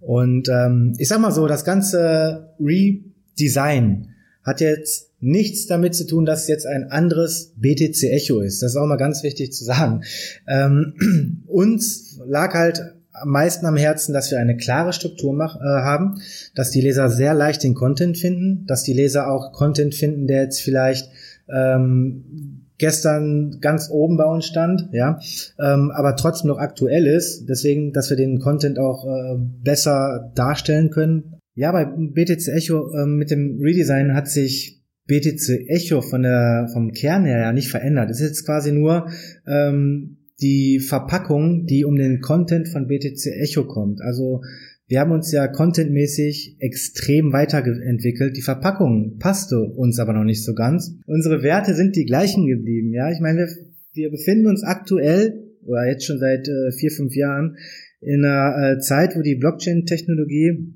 Und 0.00 0.48
ähm, 0.48 0.94
ich 0.98 1.08
sag 1.08 1.20
mal 1.20 1.32
so, 1.32 1.46
das 1.46 1.64
ganze 1.64 2.54
Redesign 2.58 4.08
hat 4.42 4.60
jetzt 4.60 5.12
nichts 5.20 5.66
damit 5.66 5.94
zu 5.94 6.04
tun, 6.04 6.24
dass 6.24 6.48
jetzt 6.48 6.66
ein 6.66 6.90
anderes 6.90 7.54
BTC 7.56 8.02
Echo 8.10 8.40
ist. 8.40 8.60
Das 8.60 8.72
ist 8.72 8.76
auch 8.76 8.86
mal 8.86 8.96
ganz 8.96 9.22
wichtig 9.22 9.52
zu 9.52 9.64
sagen. 9.64 10.02
Ähm, 10.48 11.44
uns 11.46 12.18
lag 12.26 12.52
halt 12.54 12.82
am 13.22 13.28
meisten 13.28 13.66
am 13.66 13.76
Herzen, 13.76 14.12
dass 14.12 14.30
wir 14.30 14.38
eine 14.38 14.56
klare 14.56 14.92
Struktur 14.92 15.32
mach, 15.32 15.56
äh, 15.56 15.60
haben, 15.60 16.20
dass 16.54 16.70
die 16.70 16.80
Leser 16.80 17.08
sehr 17.08 17.34
leicht 17.34 17.62
den 17.62 17.74
Content 17.74 18.18
finden, 18.18 18.66
dass 18.66 18.82
die 18.82 18.92
Leser 18.92 19.30
auch 19.30 19.52
Content 19.52 19.94
finden, 19.94 20.26
der 20.26 20.42
jetzt 20.42 20.60
vielleicht 20.60 21.08
ähm, 21.48 22.62
gestern 22.78 23.58
ganz 23.60 23.90
oben 23.90 24.16
bei 24.16 24.24
uns 24.24 24.46
stand, 24.46 24.88
ja, 24.92 25.20
ähm, 25.60 25.92
aber 25.94 26.16
trotzdem 26.16 26.48
noch 26.48 26.58
aktuell 26.58 27.06
ist. 27.06 27.48
Deswegen, 27.48 27.92
dass 27.92 28.10
wir 28.10 28.16
den 28.16 28.40
Content 28.40 28.78
auch 28.78 29.06
äh, 29.06 29.36
besser 29.62 30.32
darstellen 30.34 30.90
können. 30.90 31.34
Ja, 31.54 31.70
bei 31.70 31.84
BTC 31.84 32.48
Echo 32.48 32.92
äh, 32.92 33.06
mit 33.06 33.30
dem 33.30 33.60
Redesign 33.62 34.14
hat 34.14 34.28
sich 34.28 34.82
BTC 35.06 35.68
Echo 35.68 36.00
von 36.00 36.22
der, 36.22 36.68
vom 36.72 36.92
Kern 36.92 37.24
her 37.24 37.40
ja 37.40 37.52
nicht 37.52 37.70
verändert. 37.70 38.10
Es 38.10 38.20
ist 38.20 38.28
jetzt 38.28 38.46
quasi 38.46 38.72
nur 38.72 39.08
ähm, 39.46 40.16
die 40.42 40.80
Verpackung, 40.80 41.66
die 41.66 41.84
um 41.84 41.96
den 41.96 42.20
Content 42.20 42.68
von 42.68 42.88
BTC 42.88 43.26
Echo 43.40 43.64
kommt. 43.64 44.00
Also 44.02 44.42
wir 44.88 45.00
haben 45.00 45.12
uns 45.12 45.32
ja 45.32 45.46
contentmäßig 45.48 46.56
extrem 46.58 47.32
weiterentwickelt. 47.32 48.36
Die 48.36 48.42
Verpackung 48.42 49.16
passte 49.18 49.62
uns 49.62 49.98
aber 49.98 50.12
noch 50.12 50.24
nicht 50.24 50.44
so 50.44 50.54
ganz. 50.54 50.94
Unsere 51.06 51.42
Werte 51.42 51.74
sind 51.74 51.96
die 51.96 52.04
gleichen 52.04 52.46
geblieben. 52.46 52.92
Ja, 52.92 53.10
ich 53.10 53.20
meine, 53.20 53.38
wir, 53.38 53.48
wir 53.94 54.10
befinden 54.10 54.48
uns 54.48 54.62
aktuell 54.62 55.42
oder 55.64 55.86
jetzt 55.88 56.04
schon 56.04 56.18
seit 56.18 56.46
äh, 56.48 56.72
vier, 56.72 56.90
fünf 56.90 57.14
Jahren 57.14 57.56
in 58.00 58.24
einer 58.24 58.74
äh, 58.74 58.78
Zeit, 58.80 59.16
wo 59.16 59.22
die 59.22 59.36
Blockchain-Technologie 59.36 60.74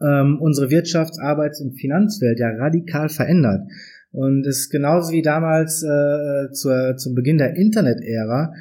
ähm, 0.00 0.38
unsere 0.40 0.70
Wirtschafts-, 0.70 1.20
Arbeits- 1.20 1.60
und 1.60 1.78
Finanzwelt 1.78 2.40
ja 2.40 2.48
radikal 2.48 3.08
verändert. 3.08 3.68
Und 4.10 4.46
es 4.46 4.60
ist 4.60 4.70
genauso 4.70 5.12
wie 5.12 5.22
damals 5.22 5.82
äh, 5.82 6.50
zur, 6.52 6.96
zum 6.96 7.14
Beginn 7.14 7.38
der 7.38 7.56
Internet-Ära, 7.56 8.52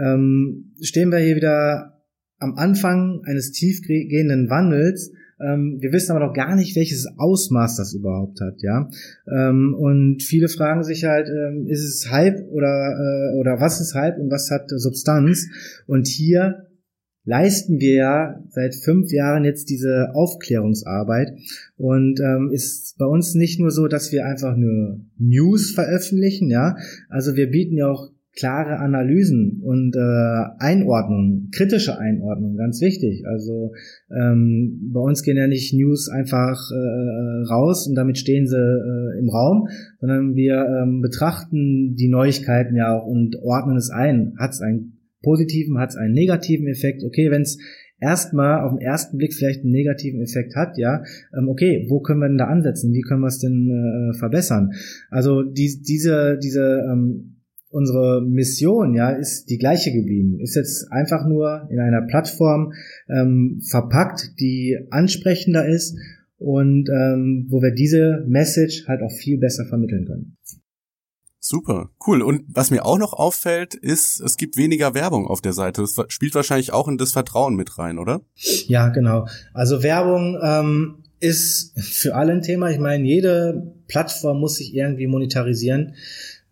ähm, 0.00 0.74
stehen 0.80 1.10
wir 1.10 1.18
hier 1.18 1.36
wieder 1.36 2.02
am 2.38 2.54
Anfang 2.56 3.22
eines 3.24 3.52
tiefgehenden 3.52 4.50
Wandels. 4.50 5.12
Ähm, 5.40 5.78
wir 5.80 5.92
wissen 5.92 6.12
aber 6.12 6.26
noch 6.26 6.34
gar 6.34 6.54
nicht, 6.54 6.76
welches 6.76 7.06
Ausmaß 7.16 7.76
das 7.76 7.94
überhaupt 7.94 8.40
hat, 8.40 8.62
ja. 8.62 8.88
Ähm, 9.32 9.74
und 9.74 10.22
viele 10.22 10.48
fragen 10.48 10.84
sich 10.84 11.04
halt, 11.04 11.28
ähm, 11.28 11.66
ist 11.66 11.84
es 11.84 12.10
Hype 12.10 12.40
oder, 12.50 12.68
äh, 12.68 13.38
oder 13.38 13.60
was 13.60 13.80
ist 13.80 13.94
Hype 13.94 14.18
und 14.18 14.30
was 14.30 14.50
hat 14.50 14.68
Substanz? 14.68 15.48
Und 15.86 16.06
hier 16.06 16.66
leisten 17.24 17.78
wir 17.78 17.94
ja 17.94 18.44
seit 18.50 18.74
fünf 18.74 19.12
Jahren 19.12 19.44
jetzt 19.44 19.68
diese 19.70 20.10
Aufklärungsarbeit 20.14 21.30
und 21.76 22.20
ähm, 22.20 22.50
ist 22.52 22.96
bei 22.98 23.06
uns 23.06 23.34
nicht 23.34 23.60
nur 23.60 23.70
so, 23.70 23.86
dass 23.86 24.12
wir 24.12 24.26
einfach 24.26 24.56
nur 24.56 25.00
News 25.18 25.72
veröffentlichen, 25.72 26.50
ja, 26.50 26.76
also 27.08 27.36
wir 27.36 27.50
bieten 27.50 27.76
ja 27.76 27.88
auch 27.88 28.10
klare 28.34 28.78
Analysen 28.78 29.60
und 29.62 29.94
äh, 29.94 30.44
Einordnungen, 30.58 31.50
kritische 31.52 31.98
Einordnungen, 31.98 32.56
ganz 32.56 32.80
wichtig. 32.80 33.24
Also 33.26 33.72
ähm, 34.10 34.90
bei 34.92 35.00
uns 35.00 35.22
gehen 35.22 35.36
ja 35.36 35.46
nicht 35.46 35.74
News 35.74 36.08
einfach 36.08 36.58
äh, 36.70 37.52
raus 37.52 37.86
und 37.86 37.94
damit 37.94 38.16
stehen 38.16 38.46
sie 38.46 38.56
äh, 38.56 39.18
im 39.18 39.28
Raum, 39.28 39.68
sondern 40.00 40.34
wir 40.34 40.64
ähm, 40.66 41.02
betrachten 41.02 41.94
die 41.94 42.08
Neuigkeiten 42.08 42.74
ja 42.74 42.96
auch 42.96 43.06
und 43.06 43.36
ordnen 43.42 43.76
es 43.76 43.90
ein. 43.90 44.34
Hat 44.38 44.52
es 44.52 44.62
einen 44.62 44.98
positiven, 45.22 45.78
hat 45.78 45.90
es 45.90 45.96
einen 45.96 46.14
negativen 46.14 46.66
Effekt. 46.68 47.04
Okay, 47.04 47.30
wenn 47.30 47.42
es 47.42 47.58
erstmal 48.00 48.60
auf 48.60 48.72
den 48.72 48.80
ersten 48.80 49.18
Blick 49.18 49.34
vielleicht 49.34 49.60
einen 49.60 49.72
negativen 49.72 50.22
Effekt 50.22 50.56
hat, 50.56 50.78
ja, 50.78 51.02
ähm, 51.36 51.48
okay, 51.48 51.86
wo 51.88 52.00
können 52.00 52.20
wir 52.20 52.28
denn 52.28 52.38
da 52.38 52.46
ansetzen? 52.46 52.94
Wie 52.94 53.02
können 53.02 53.20
wir 53.20 53.28
es 53.28 53.38
denn 53.38 53.68
äh, 53.68 54.18
verbessern? 54.18 54.70
Also 55.10 55.42
die, 55.42 55.82
diese, 55.86 56.38
diese 56.42 56.82
ähm, 56.90 57.36
unsere 57.72 58.22
Mission, 58.22 58.94
ja, 58.94 59.10
ist 59.10 59.46
die 59.46 59.58
gleiche 59.58 59.92
geblieben. 59.92 60.38
Ist 60.40 60.54
jetzt 60.54 60.92
einfach 60.92 61.26
nur 61.26 61.68
in 61.70 61.80
einer 61.80 62.02
Plattform 62.02 62.72
ähm, 63.08 63.60
verpackt, 63.68 64.38
die 64.38 64.78
ansprechender 64.90 65.66
ist 65.66 65.96
und 66.36 66.88
ähm, 66.88 67.46
wo 67.48 67.62
wir 67.62 67.72
diese 67.72 68.24
Message 68.28 68.86
halt 68.86 69.02
auch 69.02 69.12
viel 69.12 69.38
besser 69.38 69.64
vermitteln 69.64 70.06
können. 70.06 70.36
Super, 71.44 71.90
cool. 72.06 72.22
Und 72.22 72.44
was 72.46 72.70
mir 72.70 72.84
auch 72.84 72.98
noch 72.98 73.14
auffällt, 73.14 73.74
ist, 73.74 74.20
es 74.20 74.36
gibt 74.36 74.56
weniger 74.56 74.94
Werbung 74.94 75.26
auf 75.26 75.40
der 75.40 75.52
Seite. 75.52 75.80
Das 75.80 75.96
spielt 76.06 76.36
wahrscheinlich 76.36 76.72
auch 76.72 76.86
in 76.86 76.98
das 76.98 77.12
Vertrauen 77.12 77.56
mit 77.56 77.78
rein, 77.78 77.98
oder? 77.98 78.20
Ja, 78.68 78.90
genau. 78.90 79.26
Also 79.52 79.82
Werbung 79.82 80.38
ähm, 80.40 81.02
ist 81.18 81.78
für 81.80 82.14
alle 82.14 82.32
ein 82.32 82.42
Thema. 82.42 82.70
Ich 82.70 82.78
meine, 82.78 83.04
jede 83.04 83.74
Plattform 83.88 84.38
muss 84.38 84.56
sich 84.56 84.74
irgendwie 84.74 85.06
monetarisieren. 85.06 85.94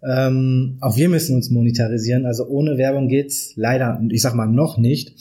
Ähm, 0.02 0.78
auch 0.80 0.96
wir 0.96 1.08
müssen 1.08 1.36
uns 1.36 1.50
monetarisieren. 1.50 2.26
Also 2.26 2.46
ohne 2.46 2.78
Werbung 2.78 3.08
geht's 3.08 3.52
leider, 3.56 4.00
ich 4.10 4.22
sag 4.22 4.34
mal, 4.34 4.46
noch 4.46 4.78
nicht. 4.78 5.14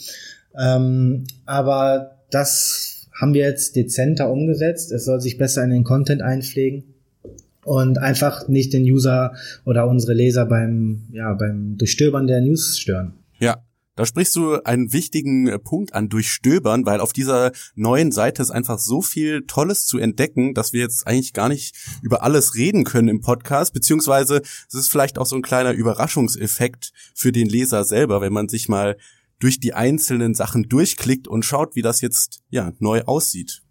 Ähm, 0.58 1.24
aber 1.46 2.18
das 2.30 3.08
haben 3.20 3.34
wir 3.34 3.44
jetzt 3.44 3.76
dezenter 3.76 4.30
umgesetzt. 4.30 4.92
Es 4.92 5.04
soll 5.04 5.20
sich 5.20 5.36
besser 5.36 5.62
in 5.64 5.70
den 5.70 5.84
Content 5.84 6.22
einpflegen 6.22 6.84
und 7.64 7.98
einfach 7.98 8.48
nicht 8.48 8.72
den 8.72 8.84
User 8.84 9.34
oder 9.66 9.86
unsere 9.86 10.14
Leser 10.14 10.46
beim, 10.46 11.02
ja, 11.12 11.34
beim 11.34 11.76
Durchstöbern 11.76 12.26
der 12.26 12.40
News 12.40 12.78
stören. 12.78 13.12
Ja, 13.38 13.62
Da 13.96 14.06
sprichst 14.06 14.34
du 14.36 14.62
einen 14.62 14.92
wichtigen 14.92 15.48
äh, 15.48 15.58
Punkt 15.58 15.94
an, 15.94 16.08
durchstöbern, 16.08 16.86
weil 16.86 17.00
auf 17.00 17.12
dieser 17.12 17.52
neuen 17.74 18.12
Seite 18.12 18.40
ist 18.40 18.50
einfach 18.50 18.78
so 18.78 19.02
viel 19.02 19.42
Tolles 19.46 19.86
zu 19.86 19.98
entdecken, 19.98 20.54
dass 20.54 20.72
wir 20.72 20.80
jetzt 20.80 21.06
eigentlich 21.06 21.32
gar 21.32 21.48
nicht 21.48 21.76
über 22.02 22.22
alles 22.22 22.54
reden 22.54 22.84
können 22.84 23.08
im 23.08 23.20
Podcast, 23.20 23.74
beziehungsweise 23.74 24.42
es 24.68 24.74
ist 24.74 24.88
vielleicht 24.88 25.18
auch 25.18 25.26
so 25.26 25.36
ein 25.36 25.42
kleiner 25.42 25.72
Überraschungseffekt 25.72 26.92
für 27.14 27.32
den 27.32 27.48
Leser 27.48 27.84
selber, 27.84 28.20
wenn 28.20 28.32
man 28.32 28.48
sich 28.48 28.68
mal 28.68 28.96
durch 29.38 29.58
die 29.58 29.74
einzelnen 29.74 30.34
Sachen 30.34 30.68
durchklickt 30.68 31.26
und 31.26 31.44
schaut, 31.44 31.74
wie 31.74 31.82
das 31.82 32.00
jetzt 32.00 32.42
ja 32.50 32.72
neu 32.78 33.02
aussieht. 33.02 33.62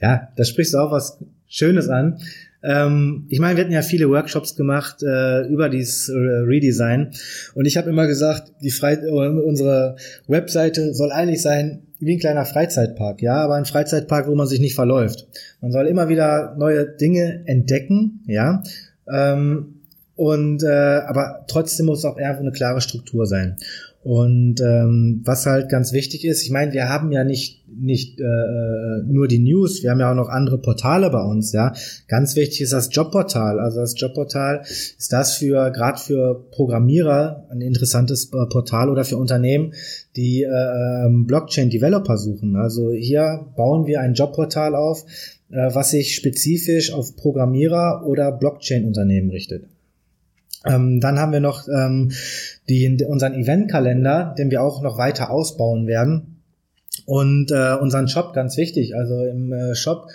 Ja, 0.00 0.28
da 0.36 0.44
sprichst 0.44 0.74
du 0.74 0.78
auch 0.78 0.90
was 0.90 1.22
Schönes 1.46 1.88
an. 1.88 2.18
Ähm, 2.62 3.26
ich 3.28 3.40
meine, 3.40 3.56
wir 3.56 3.64
hatten 3.64 3.72
ja 3.72 3.82
viele 3.82 4.08
Workshops 4.08 4.54
gemacht 4.56 5.02
äh, 5.02 5.46
über 5.48 5.68
dieses 5.68 6.08
äh, 6.08 6.14
Redesign 6.14 7.10
und 7.54 7.66
ich 7.66 7.76
habe 7.76 7.90
immer 7.90 8.06
gesagt, 8.06 8.52
die 8.62 8.70
Fre 8.70 8.92
äh, 8.92 9.10
unsere 9.10 9.96
Webseite 10.28 10.94
soll 10.94 11.10
eigentlich 11.10 11.42
sein 11.42 11.82
wie 11.98 12.14
ein 12.14 12.20
kleiner 12.20 12.44
Freizeitpark, 12.44 13.22
ja, 13.22 13.36
aber 13.36 13.54
ein 13.54 13.64
Freizeitpark, 13.64 14.26
wo 14.26 14.34
man 14.34 14.48
sich 14.48 14.60
nicht 14.60 14.74
verläuft. 14.74 15.28
Man 15.60 15.70
soll 15.70 15.86
immer 15.86 16.08
wieder 16.08 16.56
neue 16.58 16.86
Dinge 16.86 17.42
entdecken, 17.46 18.22
ja. 18.26 18.62
Ähm, 19.08 19.82
und 20.16 20.62
äh, 20.62 21.00
aber 21.06 21.44
trotzdem 21.48 21.86
muss 21.86 22.04
auch 22.04 22.18
irgendwo 22.18 22.42
eine 22.42 22.52
klare 22.52 22.80
Struktur 22.80 23.26
sein. 23.26 23.56
Und 24.02 24.60
ähm, 24.60 25.22
was 25.24 25.46
halt 25.46 25.68
ganz 25.68 25.92
wichtig 25.92 26.24
ist, 26.24 26.42
ich 26.42 26.50
meine, 26.50 26.72
wir 26.72 26.88
haben 26.88 27.12
ja 27.12 27.22
nicht 27.22 27.62
nicht 27.74 28.20
äh, 28.20 28.24
äh, 28.24 29.02
nur 29.06 29.28
die 29.28 29.38
News, 29.38 29.82
wir 29.82 29.90
haben 29.90 30.00
ja 30.00 30.10
auch 30.10 30.16
noch 30.16 30.28
andere 30.28 30.58
Portale 30.58 31.08
bei 31.10 31.22
uns, 31.22 31.52
ja. 31.52 31.72
Ganz 32.08 32.36
wichtig 32.36 32.62
ist 32.62 32.72
das 32.72 32.94
Jobportal. 32.94 33.60
Also 33.60 33.80
das 33.80 33.98
Jobportal 33.98 34.62
ist 34.62 35.12
das 35.12 35.36
für 35.36 35.70
gerade 35.70 35.98
für 35.98 36.46
Programmierer 36.50 37.46
ein 37.50 37.60
interessantes 37.60 38.26
äh, 38.26 38.46
Portal 38.46 38.90
oder 38.90 39.04
für 39.04 39.16
Unternehmen, 39.16 39.72
die 40.16 40.42
äh, 40.42 41.06
ähm, 41.06 41.26
Blockchain 41.26 41.70
Developer 41.70 42.18
suchen. 42.18 42.56
Also 42.56 42.90
hier 42.90 43.46
bauen 43.56 43.86
wir 43.86 44.00
ein 44.00 44.14
Jobportal 44.14 44.74
auf, 44.74 45.04
äh, 45.50 45.74
was 45.74 45.90
sich 45.90 46.14
spezifisch 46.14 46.92
auf 46.92 47.16
Programmierer 47.16 48.04
oder 48.06 48.32
Blockchain 48.32 48.84
Unternehmen 48.84 49.30
richtet. 49.30 49.64
Ähm, 50.64 51.00
dann 51.00 51.18
haben 51.18 51.32
wir 51.32 51.40
noch 51.40 51.66
ähm, 51.68 52.12
die, 52.68 53.04
unseren 53.06 53.34
Eventkalender, 53.34 54.34
den 54.38 54.50
wir 54.50 54.62
auch 54.62 54.82
noch 54.82 54.98
weiter 54.98 55.30
ausbauen 55.30 55.86
werden. 55.86 56.42
Und 57.06 57.50
äh, 57.50 57.74
unseren 57.74 58.08
Shop, 58.08 58.32
ganz 58.32 58.56
wichtig, 58.56 58.94
also 58.94 59.24
im 59.24 59.52
äh, 59.52 59.74
Shop, 59.74 60.08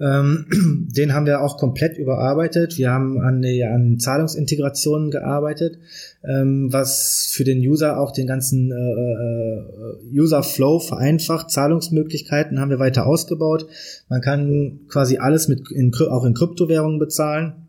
ähm, 0.00 0.46
den 0.96 1.12
haben 1.12 1.26
wir 1.26 1.42
auch 1.42 1.58
komplett 1.58 1.98
überarbeitet. 1.98 2.78
Wir 2.78 2.90
haben 2.90 3.20
an, 3.20 3.42
die, 3.42 3.62
an 3.64 3.98
Zahlungsintegrationen 3.98 5.10
gearbeitet, 5.10 5.78
ähm, 6.24 6.72
was 6.72 7.28
für 7.30 7.44
den 7.44 7.58
User 7.58 8.00
auch 8.00 8.12
den 8.12 8.26
ganzen 8.26 8.72
äh, 8.72 8.74
äh, 8.74 10.18
User 10.18 10.42
Flow 10.42 10.78
vereinfacht. 10.78 11.50
Zahlungsmöglichkeiten 11.50 12.58
haben 12.58 12.70
wir 12.70 12.78
weiter 12.78 13.06
ausgebaut. 13.06 13.66
Man 14.08 14.22
kann 14.22 14.80
quasi 14.88 15.18
alles 15.18 15.48
mit 15.48 15.70
in, 15.70 15.92
auch 15.94 16.24
in 16.24 16.34
Kryptowährungen 16.34 16.98
bezahlen. 16.98 17.68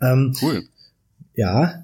Ähm, 0.00 0.34
cool. 0.42 0.62
Ja, 1.36 1.82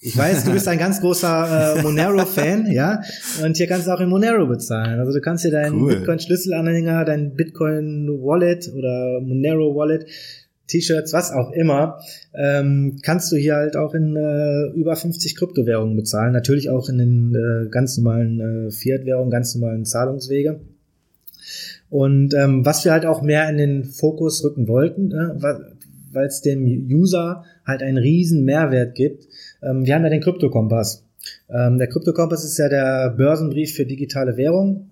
ich 0.00 0.16
weiß, 0.16 0.44
du 0.44 0.52
bist 0.52 0.68
ein 0.68 0.78
ganz 0.78 1.00
großer 1.00 1.78
äh, 1.78 1.82
Monero-Fan, 1.82 2.70
ja, 2.70 3.00
und 3.42 3.56
hier 3.56 3.66
kannst 3.66 3.86
du 3.86 3.92
auch 3.92 4.00
in 4.00 4.08
Monero 4.08 4.46
bezahlen. 4.46 5.00
Also 5.00 5.12
du 5.12 5.20
kannst 5.20 5.42
hier 5.42 5.50
deinen 5.50 5.80
cool. 5.80 5.96
Bitcoin-Schlüsselanhänger, 5.96 7.04
dein 7.04 7.34
Bitcoin-Wallet 7.34 8.72
oder 8.74 9.20
Monero-Wallet, 9.20 10.06
T-Shirts, 10.66 11.12
was 11.12 11.32
auch 11.32 11.52
immer, 11.52 12.00
ähm, 12.34 12.98
kannst 13.02 13.30
du 13.32 13.36
hier 13.36 13.56
halt 13.56 13.76
auch 13.76 13.94
in 13.94 14.16
äh, 14.16 14.78
über 14.78 14.96
50 14.96 15.36
Kryptowährungen 15.36 15.96
bezahlen. 15.96 16.32
Natürlich 16.32 16.70
auch 16.70 16.88
in 16.88 16.98
den 16.98 17.34
äh, 17.34 17.68
ganz 17.70 17.96
normalen 17.96 18.68
äh, 18.68 18.70
Fiat-Währungen, 18.70 19.30
ganz 19.30 19.54
normalen 19.54 19.84
Zahlungswege. 19.84 20.60
Und 21.88 22.34
ähm, 22.34 22.64
was 22.64 22.84
wir 22.84 22.92
halt 22.92 23.06
auch 23.06 23.22
mehr 23.22 23.48
in 23.48 23.58
den 23.58 23.84
Fokus 23.84 24.42
rücken 24.44 24.66
wollten, 24.66 25.12
äh, 25.12 25.40
weil 26.10 26.26
es 26.26 26.40
dem 26.40 26.64
User 26.64 27.44
halt 27.64 27.82
einen 27.82 27.98
riesen 27.98 28.44
Mehrwert 28.44 28.94
gibt. 28.94 29.26
Ähm, 29.62 29.86
wir 29.86 29.94
haben 29.94 30.04
ja 30.04 30.10
den 30.10 30.20
Kryptokompass. 30.20 31.04
Ähm, 31.48 31.78
der 31.78 31.88
Kryptokompass 31.88 32.44
ist 32.44 32.58
ja 32.58 32.68
der 32.68 33.10
Börsenbrief 33.10 33.74
für 33.74 33.86
digitale 33.86 34.36
Währung 34.36 34.90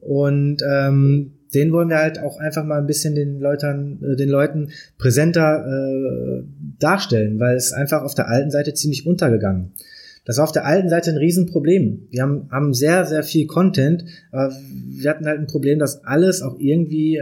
und 0.00 0.58
ähm, 0.68 1.32
den 1.54 1.72
wollen 1.72 1.88
wir 1.88 1.98
halt 1.98 2.18
auch 2.18 2.38
einfach 2.38 2.64
mal 2.64 2.78
ein 2.78 2.86
bisschen 2.86 3.14
den 3.14 3.40
Leuten, 3.40 4.00
äh, 4.04 4.16
den 4.16 4.28
Leuten 4.28 4.70
präsenter 4.98 5.64
äh, 5.66 6.42
darstellen, 6.78 7.38
weil 7.38 7.56
es 7.56 7.72
einfach 7.72 8.02
auf 8.02 8.14
der 8.14 8.28
alten 8.28 8.50
Seite 8.50 8.74
ziemlich 8.74 9.06
untergegangen. 9.06 9.72
Das 10.24 10.38
war 10.38 10.44
auf 10.44 10.52
der 10.52 10.64
alten 10.64 10.88
Seite 10.88 11.10
ein 11.10 11.18
Riesenproblem. 11.18 12.08
Wir 12.10 12.22
haben, 12.22 12.48
haben 12.50 12.72
sehr, 12.72 13.04
sehr 13.04 13.22
viel 13.22 13.46
Content, 13.46 14.04
aber 14.32 14.54
wir 14.98 15.10
hatten 15.10 15.26
halt 15.26 15.38
ein 15.38 15.46
Problem, 15.46 15.78
das 15.78 16.04
alles 16.04 16.42
auch 16.42 16.58
irgendwie 16.58 17.16
äh, 17.16 17.20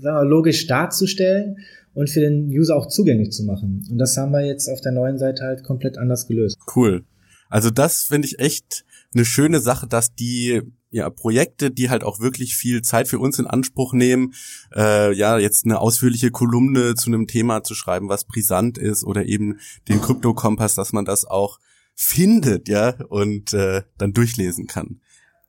sagen 0.00 0.16
wir, 0.16 0.24
logisch 0.24 0.66
darzustellen 0.66 1.58
und 1.94 2.10
für 2.10 2.20
den 2.20 2.48
User 2.48 2.76
auch 2.76 2.88
zugänglich 2.88 3.30
zu 3.30 3.44
machen. 3.44 3.86
Und 3.90 3.98
das 3.98 4.16
haben 4.16 4.32
wir 4.32 4.44
jetzt 4.44 4.68
auf 4.68 4.80
der 4.80 4.92
neuen 4.92 5.18
Seite 5.18 5.44
halt 5.44 5.64
komplett 5.64 5.96
anders 5.96 6.26
gelöst. 6.26 6.58
Cool. 6.74 7.04
Also 7.48 7.70
das 7.70 8.02
finde 8.02 8.26
ich 8.26 8.38
echt 8.40 8.84
eine 9.14 9.24
schöne 9.24 9.60
Sache, 9.60 9.86
dass 9.86 10.14
die 10.14 10.62
ja, 10.90 11.10
Projekte, 11.10 11.70
die 11.70 11.90
halt 11.90 12.04
auch 12.04 12.20
wirklich 12.20 12.56
viel 12.56 12.82
Zeit 12.82 13.08
für 13.08 13.18
uns 13.18 13.38
in 13.38 13.46
Anspruch 13.46 13.92
nehmen, 13.92 14.34
äh, 14.74 15.12
ja, 15.14 15.38
jetzt 15.38 15.64
eine 15.64 15.80
ausführliche 15.80 16.30
Kolumne 16.30 16.94
zu 16.94 17.10
einem 17.10 17.26
Thema 17.26 17.62
zu 17.62 17.74
schreiben, 17.74 18.08
was 18.08 18.24
brisant 18.24 18.78
ist, 18.78 19.04
oder 19.04 19.24
eben 19.26 19.58
den 19.88 20.00
Krypto-Kompass, 20.00 20.74
dass 20.74 20.92
man 20.92 21.04
das 21.04 21.24
auch 21.24 21.58
findet, 21.94 22.68
ja, 22.68 22.94
und 23.08 23.52
äh, 23.54 23.82
dann 23.98 24.12
durchlesen 24.12 24.66
kann 24.66 25.00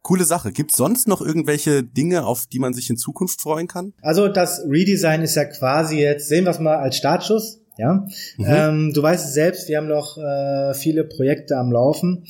coole 0.05 0.23
Sache. 0.23 0.51
Gibt 0.51 0.71
es 0.71 0.77
sonst 0.77 1.07
noch 1.07 1.19
irgendwelche 1.19 1.83
Dinge, 1.83 2.25
auf 2.25 2.45
die 2.45 2.59
man 2.59 2.73
sich 2.73 2.89
in 2.89 2.95
Zukunft 2.95 3.41
freuen 3.41 3.67
kann? 3.67 3.93
Also 4.01 4.27
das 4.27 4.63
Redesign 4.69 5.23
ist 5.23 5.35
ja 5.35 5.45
quasi 5.45 5.99
jetzt, 5.99 6.29
sehen 6.29 6.45
wir 6.45 6.51
es 6.51 6.59
mal 6.59 6.77
als 6.77 6.95
Startschuss. 6.95 7.61
Ja, 7.77 8.05
mhm. 8.37 8.45
ähm, 8.47 8.91
du 8.93 9.03
weißt 9.03 9.25
es 9.25 9.33
selbst, 9.33 9.67
wir 9.67 9.77
haben 9.77 9.87
noch 9.87 10.17
äh, 10.17 10.73
viele 10.75 11.03
Projekte 11.03 11.57
am 11.57 11.73
Laufen 11.73 12.25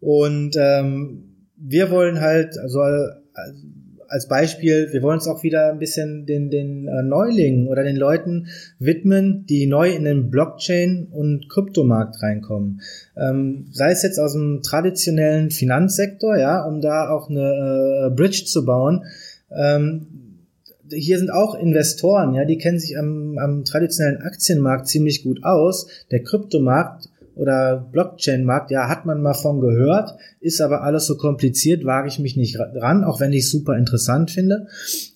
und 0.00 0.56
ähm, 0.58 1.46
wir 1.56 1.90
wollen 1.92 2.20
halt, 2.20 2.58
also 2.58 2.80
als 4.08 4.26
Beispiel, 4.26 4.88
wir 4.90 5.02
wollen 5.02 5.18
uns 5.18 5.28
auch 5.28 5.42
wieder 5.42 5.70
ein 5.70 5.78
bisschen 5.78 6.26
den, 6.26 6.50
den 6.50 6.88
äh, 6.88 7.02
Neulingen 7.02 7.68
oder 7.68 7.84
den 7.84 7.96
Leuten 7.96 8.48
widmen, 8.78 9.44
die 9.46 9.66
neu 9.66 9.90
in 9.90 10.04
den 10.04 10.30
Blockchain- 10.30 11.08
und 11.10 11.48
Kryptomarkt 11.48 12.22
reinkommen. 12.22 12.80
Ähm, 13.16 13.66
sei 13.72 13.90
es 13.90 14.02
jetzt 14.02 14.18
aus 14.18 14.32
dem 14.32 14.62
traditionellen 14.62 15.50
Finanzsektor, 15.50 16.36
ja, 16.36 16.64
um 16.64 16.80
da 16.80 17.10
auch 17.10 17.28
eine 17.28 18.08
äh, 18.08 18.10
Bridge 18.14 18.44
zu 18.46 18.64
bauen. 18.64 19.04
Ähm, 19.54 20.06
hier 20.90 21.18
sind 21.18 21.30
auch 21.30 21.54
Investoren, 21.54 22.34
ja, 22.34 22.44
die 22.44 22.56
kennen 22.56 22.78
sich 22.78 22.98
am, 22.98 23.36
am 23.38 23.64
traditionellen 23.64 24.22
Aktienmarkt 24.22 24.88
ziemlich 24.88 25.22
gut 25.22 25.44
aus. 25.44 25.86
Der 26.10 26.22
Kryptomarkt 26.22 27.07
oder 27.38 27.88
Blockchain-Markt, 27.92 28.72
ja, 28.72 28.88
hat 28.88 29.06
man 29.06 29.22
mal 29.22 29.32
von 29.32 29.60
gehört, 29.60 30.14
ist 30.40 30.60
aber 30.60 30.82
alles 30.82 31.06
so 31.06 31.16
kompliziert, 31.16 31.84
wage 31.84 32.08
ich 32.08 32.18
mich 32.18 32.36
nicht 32.36 32.58
ran, 32.58 33.04
auch 33.04 33.20
wenn 33.20 33.32
ich 33.32 33.44
es 33.44 33.50
super 33.50 33.76
interessant 33.76 34.32
finde. 34.32 34.66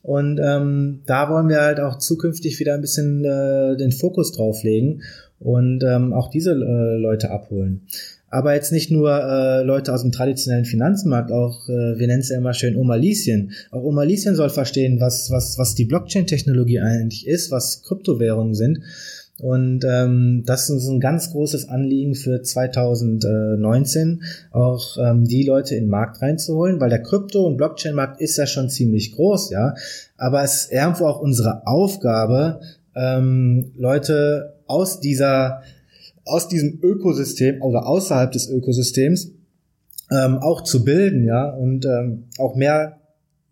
Und 0.03 0.41
ähm, 0.43 1.01
da 1.07 1.29
wollen 1.29 1.49
wir 1.49 1.61
halt 1.61 1.81
auch 1.81 1.99
zukünftig 1.99 2.61
wieder 2.61 2.75
ein 2.75 2.81
bisschen 2.81 3.25
äh, 3.25 3.77
den 3.77 3.91
Fokus 3.91 4.33
drauf 4.33 4.63
legen 4.63 5.03
und 5.41 5.83
ähm, 5.83 6.13
auch 6.13 6.31
diese 6.31 6.53
äh, 6.53 6.97
Leute 6.97 7.31
abholen. 7.31 7.83
Aber 8.31 8.55
jetzt 8.55 8.73
nicht 8.73 8.91
nur 8.91 9.13
äh, 9.13 9.63
Leute 9.63 9.93
aus 9.93 10.03
dem 10.03 10.13
traditionellen 10.13 10.65
Finanzmarkt, 10.65 11.33
auch 11.33 11.69
äh, 11.69 11.99
wir 11.99 12.07
nennen 12.07 12.21
es 12.21 12.31
ja 12.31 12.39
immer 12.39 12.55
schön 12.55 12.77
Omalisien. 12.77 13.51
Auch 13.73 13.83
Omalisien 13.83 14.37
soll 14.37 14.49
verstehen, 14.49 15.01
was, 15.01 15.31
was, 15.31 15.59
was 15.59 15.75
die 15.75 15.85
Blockchain-Technologie 15.85 16.81
eigentlich 16.81 17.27
ist, 17.27 17.51
was 17.51 17.83
Kryptowährungen 17.83 18.55
sind 18.55 18.79
und 19.43 19.85
ähm, 19.85 20.45
das 20.47 20.71
ist 20.71 20.87
ein 20.87 21.01
ganz 21.01 21.33
großes 21.33 21.69
Anliegen 21.69 22.15
für 22.15 22.43
2019, 22.43 24.23
auch 24.53 24.97
ähm, 24.99 25.25
die 25.25 25.43
Leute 25.43 25.75
in 25.75 25.87
den 25.87 25.91
Markt 25.91 26.23
reinzuholen, 26.23 26.79
weil 26.79 26.91
der 26.91 27.03
Krypto- 27.03 27.45
und 27.45 27.57
Blockchain-Markt 27.57 28.21
ist 28.21 28.37
ja 28.37 28.47
schon 28.47 28.71
ziemlich 28.71 29.17
groß, 29.17 29.51
ja. 29.51 29.75
Aber 30.17 30.45
es 30.45 30.67
ist 30.67 30.73
irgendwo 30.73 31.07
auch 31.07 31.21
unsere 31.21 31.67
Aufgabe, 31.67 32.61
ähm, 32.95 33.73
Leute 33.77 34.61
aus 34.69 35.01
dieser, 35.01 35.63
aus 36.25 36.47
diesem 36.47 36.79
Ökosystem 36.81 37.63
oder 37.63 37.89
außerhalb 37.89 38.31
des 38.31 38.49
Ökosystems 38.49 39.33
ähm, 40.13 40.39
auch 40.39 40.63
zu 40.63 40.85
bilden, 40.85 41.25
ja, 41.25 41.51
und 41.51 41.85
ähm, 41.85 42.27
auch 42.39 42.55
mehr 42.55 43.01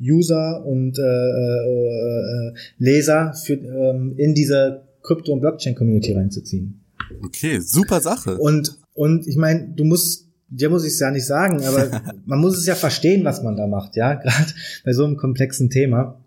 User 0.00 0.64
und 0.64 1.00
äh, 1.00 1.03
äh, 1.03 2.48
äh 2.48 2.55
Leser 2.79 3.35
für, 3.35 3.55
ähm, 3.55 4.14
in 4.16 4.35
diese 4.35 4.83
Krypto- 5.03 5.33
und 5.33 5.41
Blockchain-Community 5.41 6.13
reinzuziehen. 6.13 6.81
Okay, 7.25 7.61
super 7.61 8.01
Sache. 8.01 8.39
Und, 8.39 8.79
und 8.95 9.27
ich 9.27 9.37
meine, 9.37 9.69
du 9.69 9.85
musst, 9.85 10.29
dir 10.49 10.71
muss 10.71 10.85
ich 10.85 10.93
es 10.93 11.01
ja 11.01 11.11
nicht 11.11 11.27
sagen, 11.27 11.65
aber 11.65 12.03
man 12.27 12.41
muss 12.41 12.57
es 12.57 12.67
ja 12.67 12.75
verstehen, 12.75 13.25
was 13.25 13.43
man 13.43 13.57
da 13.57 13.67
macht, 13.67 13.97
ja, 13.97 14.15
gerade 14.23 14.53
bei 14.85 14.93
so 14.93 15.05
einem 15.05 15.17
komplexen 15.17 15.71
Thema. 15.71 16.21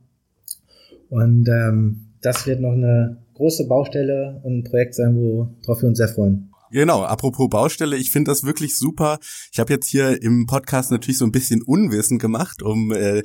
Und 1.09 1.47
ähm, 1.47 2.07
das 2.21 2.47
wird 2.47 2.59
noch 2.61 2.71
eine 2.71 3.17
große 3.35 3.67
Baustelle 3.67 4.39
und 4.43 4.59
ein 4.59 4.63
Projekt 4.63 4.95
sein, 4.95 5.15
worauf 5.15 5.81
wir 5.81 5.89
uns 5.89 5.97
sehr 5.97 6.07
freuen. 6.07 6.49
Genau, 6.71 7.03
apropos 7.03 7.49
Baustelle, 7.49 7.95
ich 7.97 8.09
finde 8.09 8.31
das 8.31 8.43
wirklich 8.43 8.75
super. 8.75 9.19
Ich 9.51 9.59
habe 9.59 9.71
jetzt 9.71 9.87
hier 9.87 10.19
im 10.23 10.47
Podcast 10.47 10.89
natürlich 10.89 11.19
so 11.19 11.25
ein 11.25 11.31
bisschen 11.31 11.61
Unwissen 11.61 12.17
gemacht, 12.17 12.63
um 12.63 12.91
äh, 12.91 13.21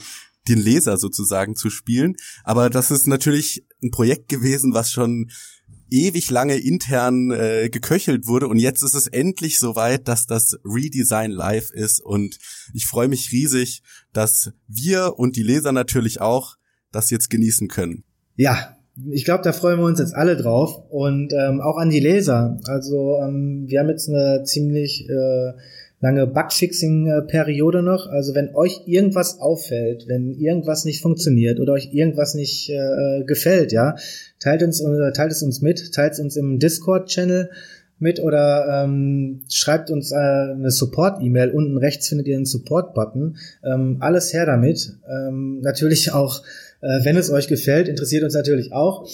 den 0.49 0.59
Leser 0.59 0.99
sozusagen 0.99 1.57
zu 1.57 1.71
spielen. 1.71 2.17
Aber 2.45 2.71
das 2.71 2.91
ist 2.91 3.07
natürlich 3.07 3.65
ein 3.83 3.91
Projekt 3.91 4.29
gewesen, 4.29 4.75
was 4.75 4.91
schon 4.91 5.31
ewig 5.91 6.31
lange 6.31 6.57
intern 6.57 7.31
äh, 7.31 7.69
geköchelt 7.71 8.27
wurde 8.27 8.49
und 8.49 8.59
jetzt 8.59 8.83
ist 8.83 8.95
es 8.95 9.07
endlich 9.07 9.59
soweit, 9.59 10.07
dass 10.07 10.27
das 10.27 10.59
Redesign 10.65 11.31
live 11.31 11.71
ist 11.71 12.01
und 12.01 12.39
ich 12.75 12.87
freue 12.87 13.09
mich 13.09 13.33
riesig, 13.33 13.83
dass 14.13 14.53
wir 14.67 15.15
und 15.19 15.37
die 15.37 15.43
Leser 15.43 15.73
natürlich 15.73 16.21
auch 16.21 16.57
das 16.93 17.11
jetzt 17.11 17.31
genießen 17.31 17.69
können. 17.69 18.05
Ja, 18.37 18.77
ich 19.11 19.25
glaube, 19.25 19.45
da 19.45 19.53
freuen 19.53 19.79
wir 19.79 19.87
uns 19.87 20.01
jetzt 20.01 20.15
alle 20.15 20.37
drauf 20.37 20.83
und 20.91 21.33
ähm, 21.33 21.61
auch 21.61 21.77
an 21.77 21.91
die 21.91 22.01
Leser. 22.01 22.59
Also 22.65 23.19
ähm, 23.23 23.65
wir 23.69 23.81
haben 23.81 23.89
jetzt 23.89 24.09
eine 24.09 24.43
ziemlich 24.45 25.09
äh, 25.09 25.53
lange 26.01 26.27
Bugfixing-Periode 26.27 27.83
noch. 27.83 28.07
Also 28.09 28.35
wenn 28.35 28.55
euch 28.55 28.83
irgendwas 28.87 29.41
auffällt, 29.41 30.07
wenn 30.07 30.35
irgendwas 30.35 30.85
nicht 30.85 31.03
funktioniert 31.03 31.61
oder 31.61 31.73
euch 31.73 31.93
irgendwas 31.93 32.35
nicht 32.35 32.71
äh, 32.71 33.25
gefällt, 33.25 33.73
ja, 33.73 33.97
teilt 34.39 34.63
uns 34.63 34.81
äh, 34.81 35.13
teilt 35.13 35.33
es 35.33 35.43
uns 35.43 35.61
mit, 35.61 35.93
teilt 35.93 36.13
es 36.13 36.21
uns 36.21 36.37
im 36.37 36.59
Discord-Channel 36.59 37.51
mit 37.99 38.21
oder 38.21 38.85
ähm, 38.85 39.43
schreibt 39.51 39.91
uns 39.91 40.13
äh, 40.13 40.17
eine 40.17 40.71
Support-E-Mail. 40.71 41.51
Unten 41.51 41.77
rechts 41.79 42.09
findet 42.09 42.29
ihr 42.29 42.37
einen 42.37 42.47
Support-Button. 42.47 43.37
Ähm, 43.65 43.97
alles 44.01 44.33
her 44.33 44.47
damit. 44.47 44.95
Ähm, 45.09 45.61
natürlich 45.63 46.13
auch, 46.13 46.43
äh, 46.81 47.05
wenn 47.05 47.17
es 47.17 47.31
euch 47.31 47.49
gefällt, 47.49 47.89
interessiert 47.89 48.23
uns 48.23 48.35
natürlich 48.35 48.73
auch. 48.73 49.09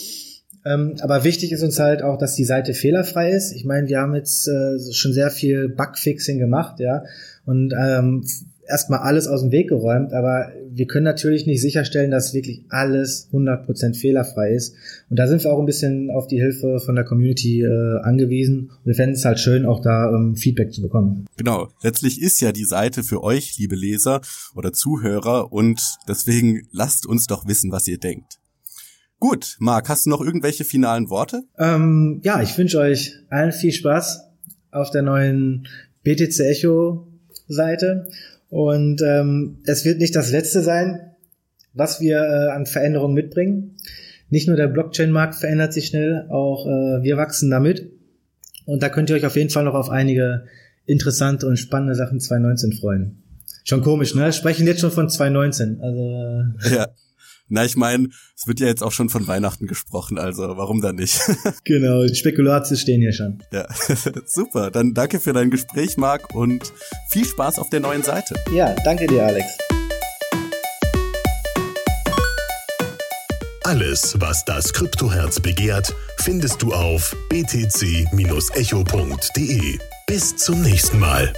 Ähm, 0.64 0.96
aber 1.00 1.24
wichtig 1.24 1.53
ist 1.53 1.62
uns 1.62 1.79
halt 1.79 2.03
auch, 2.03 2.18
dass 2.18 2.35
die 2.35 2.44
Seite 2.44 2.74
fehlerfrei 2.74 3.31
ist. 3.33 3.53
Ich 3.53 3.64
meine, 3.64 3.88
wir 3.88 3.98
haben 3.98 4.14
jetzt 4.14 4.48
äh, 4.48 4.79
schon 4.92 5.12
sehr 5.12 5.31
viel 5.31 5.68
Bugfixing 5.68 6.38
gemacht, 6.38 6.81
ja, 6.81 7.05
und 7.44 7.74
ähm, 7.79 8.24
erstmal 8.66 9.00
alles 9.00 9.27
aus 9.29 9.42
dem 9.42 9.53
Weg 9.53 9.68
geräumt, 9.68 10.12
aber 10.12 10.53
wir 10.70 10.87
können 10.87 11.05
natürlich 11.05 11.46
nicht 11.46 11.61
sicherstellen, 11.61 12.11
dass 12.11 12.35
wirklich 12.35 12.64
alles 12.68 13.29
100% 13.33 13.94
fehlerfrei 13.94 14.53
ist. 14.55 14.74
Und 15.11 15.18
da 15.18 15.27
sind 15.27 15.44
wir 15.44 15.53
auch 15.53 15.59
ein 15.59 15.66
bisschen 15.66 16.11
auf 16.11 16.27
die 16.27 16.40
Hilfe 16.40 16.81
von 16.81 16.94
der 16.94 17.05
Community 17.05 17.62
äh, 17.62 18.00
angewiesen. 18.03 18.70
Und 18.70 18.87
wir 18.87 18.94
fänden 18.94 19.14
es 19.14 19.24
halt 19.24 19.38
schön, 19.38 19.66
auch 19.66 19.81
da 19.81 20.11
ähm, 20.11 20.37
Feedback 20.37 20.72
zu 20.72 20.83
bekommen. 20.83 21.27
Genau. 21.37 21.68
Letztlich 21.83 22.20
ist 22.20 22.40
ja 22.40 22.53
die 22.53 22.64
Seite 22.64 23.03
für 23.03 23.22
euch, 23.22 23.59
liebe 23.59 23.77
Leser 23.77 24.20
oder 24.55 24.72
Zuhörer, 24.72 25.53
und 25.53 25.81
deswegen 26.09 26.66
lasst 26.72 27.07
uns 27.07 27.27
doch 27.27 27.46
wissen, 27.46 27.70
was 27.70 27.87
ihr 27.87 27.98
denkt. 27.98 28.38
Gut, 29.24 29.56
Marc, 29.58 29.88
hast 29.88 30.04
du 30.04 30.10
noch 30.10 30.20
irgendwelche 30.20 30.64
finalen 30.64 31.08
Worte? 31.08 31.44
Ähm, 31.58 32.20
ja, 32.24 32.42
ich 32.42 32.58
wünsche 32.58 32.78
euch 32.78 33.14
allen 33.30 33.52
viel 33.52 33.72
Spaß 33.72 34.20
auf 34.70 34.90
der 34.90 35.00
neuen 35.00 35.66
BTC 36.02 36.40
Echo 36.40 37.08
Seite. 37.48 38.10
Und 38.50 39.00
ähm, 39.00 39.62
es 39.64 39.87
wird 39.87 39.98
nicht 39.98 40.14
das 40.14 40.30
letzte 40.30 40.60
sein, 40.60 41.14
was 41.72 42.02
wir 42.02 42.18
äh, 42.18 42.50
an 42.50 42.66
Veränderungen 42.66 43.14
mitbringen. 43.14 43.76
Nicht 44.28 44.46
nur 44.46 44.58
der 44.58 44.68
Blockchain-Markt 44.68 45.37
verändert 45.37 45.72
sich 45.72 45.87
schnell, 45.87 46.26
auch 46.28 46.66
äh, 46.66 47.02
wir 47.02 47.16
wachsen 47.16 47.50
damit. 47.50 47.92
Und 48.66 48.82
da 48.82 48.90
könnt 48.90 49.08
ihr 49.08 49.16
euch 49.16 49.24
auf 49.24 49.37
jeden 49.37 49.48
Fall 49.48 49.64
noch 49.64 49.72
auf 49.72 49.88
einige 49.88 50.44
interessante 50.84 51.46
und 51.46 51.56
spannende 51.56 51.94
Sachen 51.94 52.20
2019 52.20 52.74
freuen. 52.74 53.22
Schon 53.64 53.80
komisch, 53.80 54.14
ne? 54.14 54.34
Sprechen 54.34 54.66
jetzt 54.66 54.82
schon 54.82 54.90
von 54.90 55.08
2019. 55.08 55.80
Also 55.80 56.68
äh, 56.68 56.74
ja. 56.74 56.88
Na, 57.48 57.64
ich 57.64 57.76
meine, 57.76 58.09
es 58.37 58.46
wird 58.46 58.61
ja 58.61 58.66
jetzt 58.66 58.83
auch 58.83 58.92
schon 58.92 59.11
von 59.11 59.26
Weihnachten 59.26 59.66
gesprochen, 59.66 60.18
also 60.18 60.42
warum 60.57 60.80
dann 60.80 60.96
nicht? 60.96 61.20
genau, 61.64 62.07
Spekulatius 62.09 62.80
stehen 62.80 63.02
hier 63.02 63.12
schon. 63.12 63.42
Ja, 63.52 63.66
super. 64.26 64.70
Dann 64.70 64.94
danke 64.94 65.20
für 65.20 65.35
dein 65.35 65.50
Gespräch, 65.50 65.96
Marc, 65.98 66.35
und 66.35 66.72
viel 67.11 67.26
Spaß 67.26 67.59
auf 67.59 67.68
der 67.68 67.80
neuen 67.80 68.02
Seite. 68.02 68.35
Ja, 68.54 68.74
danke 68.85 69.07
dir, 69.07 69.24
Alex. 69.24 69.46
Alles, 73.64 74.14
was 74.20 74.44
das 74.44 74.72
Kryptoherz 74.72 75.40
begehrt, 75.40 75.94
findest 76.18 76.62
du 76.62 76.72
auf 76.72 77.16
btc-echo.de. 77.30 78.09
Bis 80.07 80.37
zum 80.37 80.61
nächsten 80.61 80.98
Mal. 80.98 81.33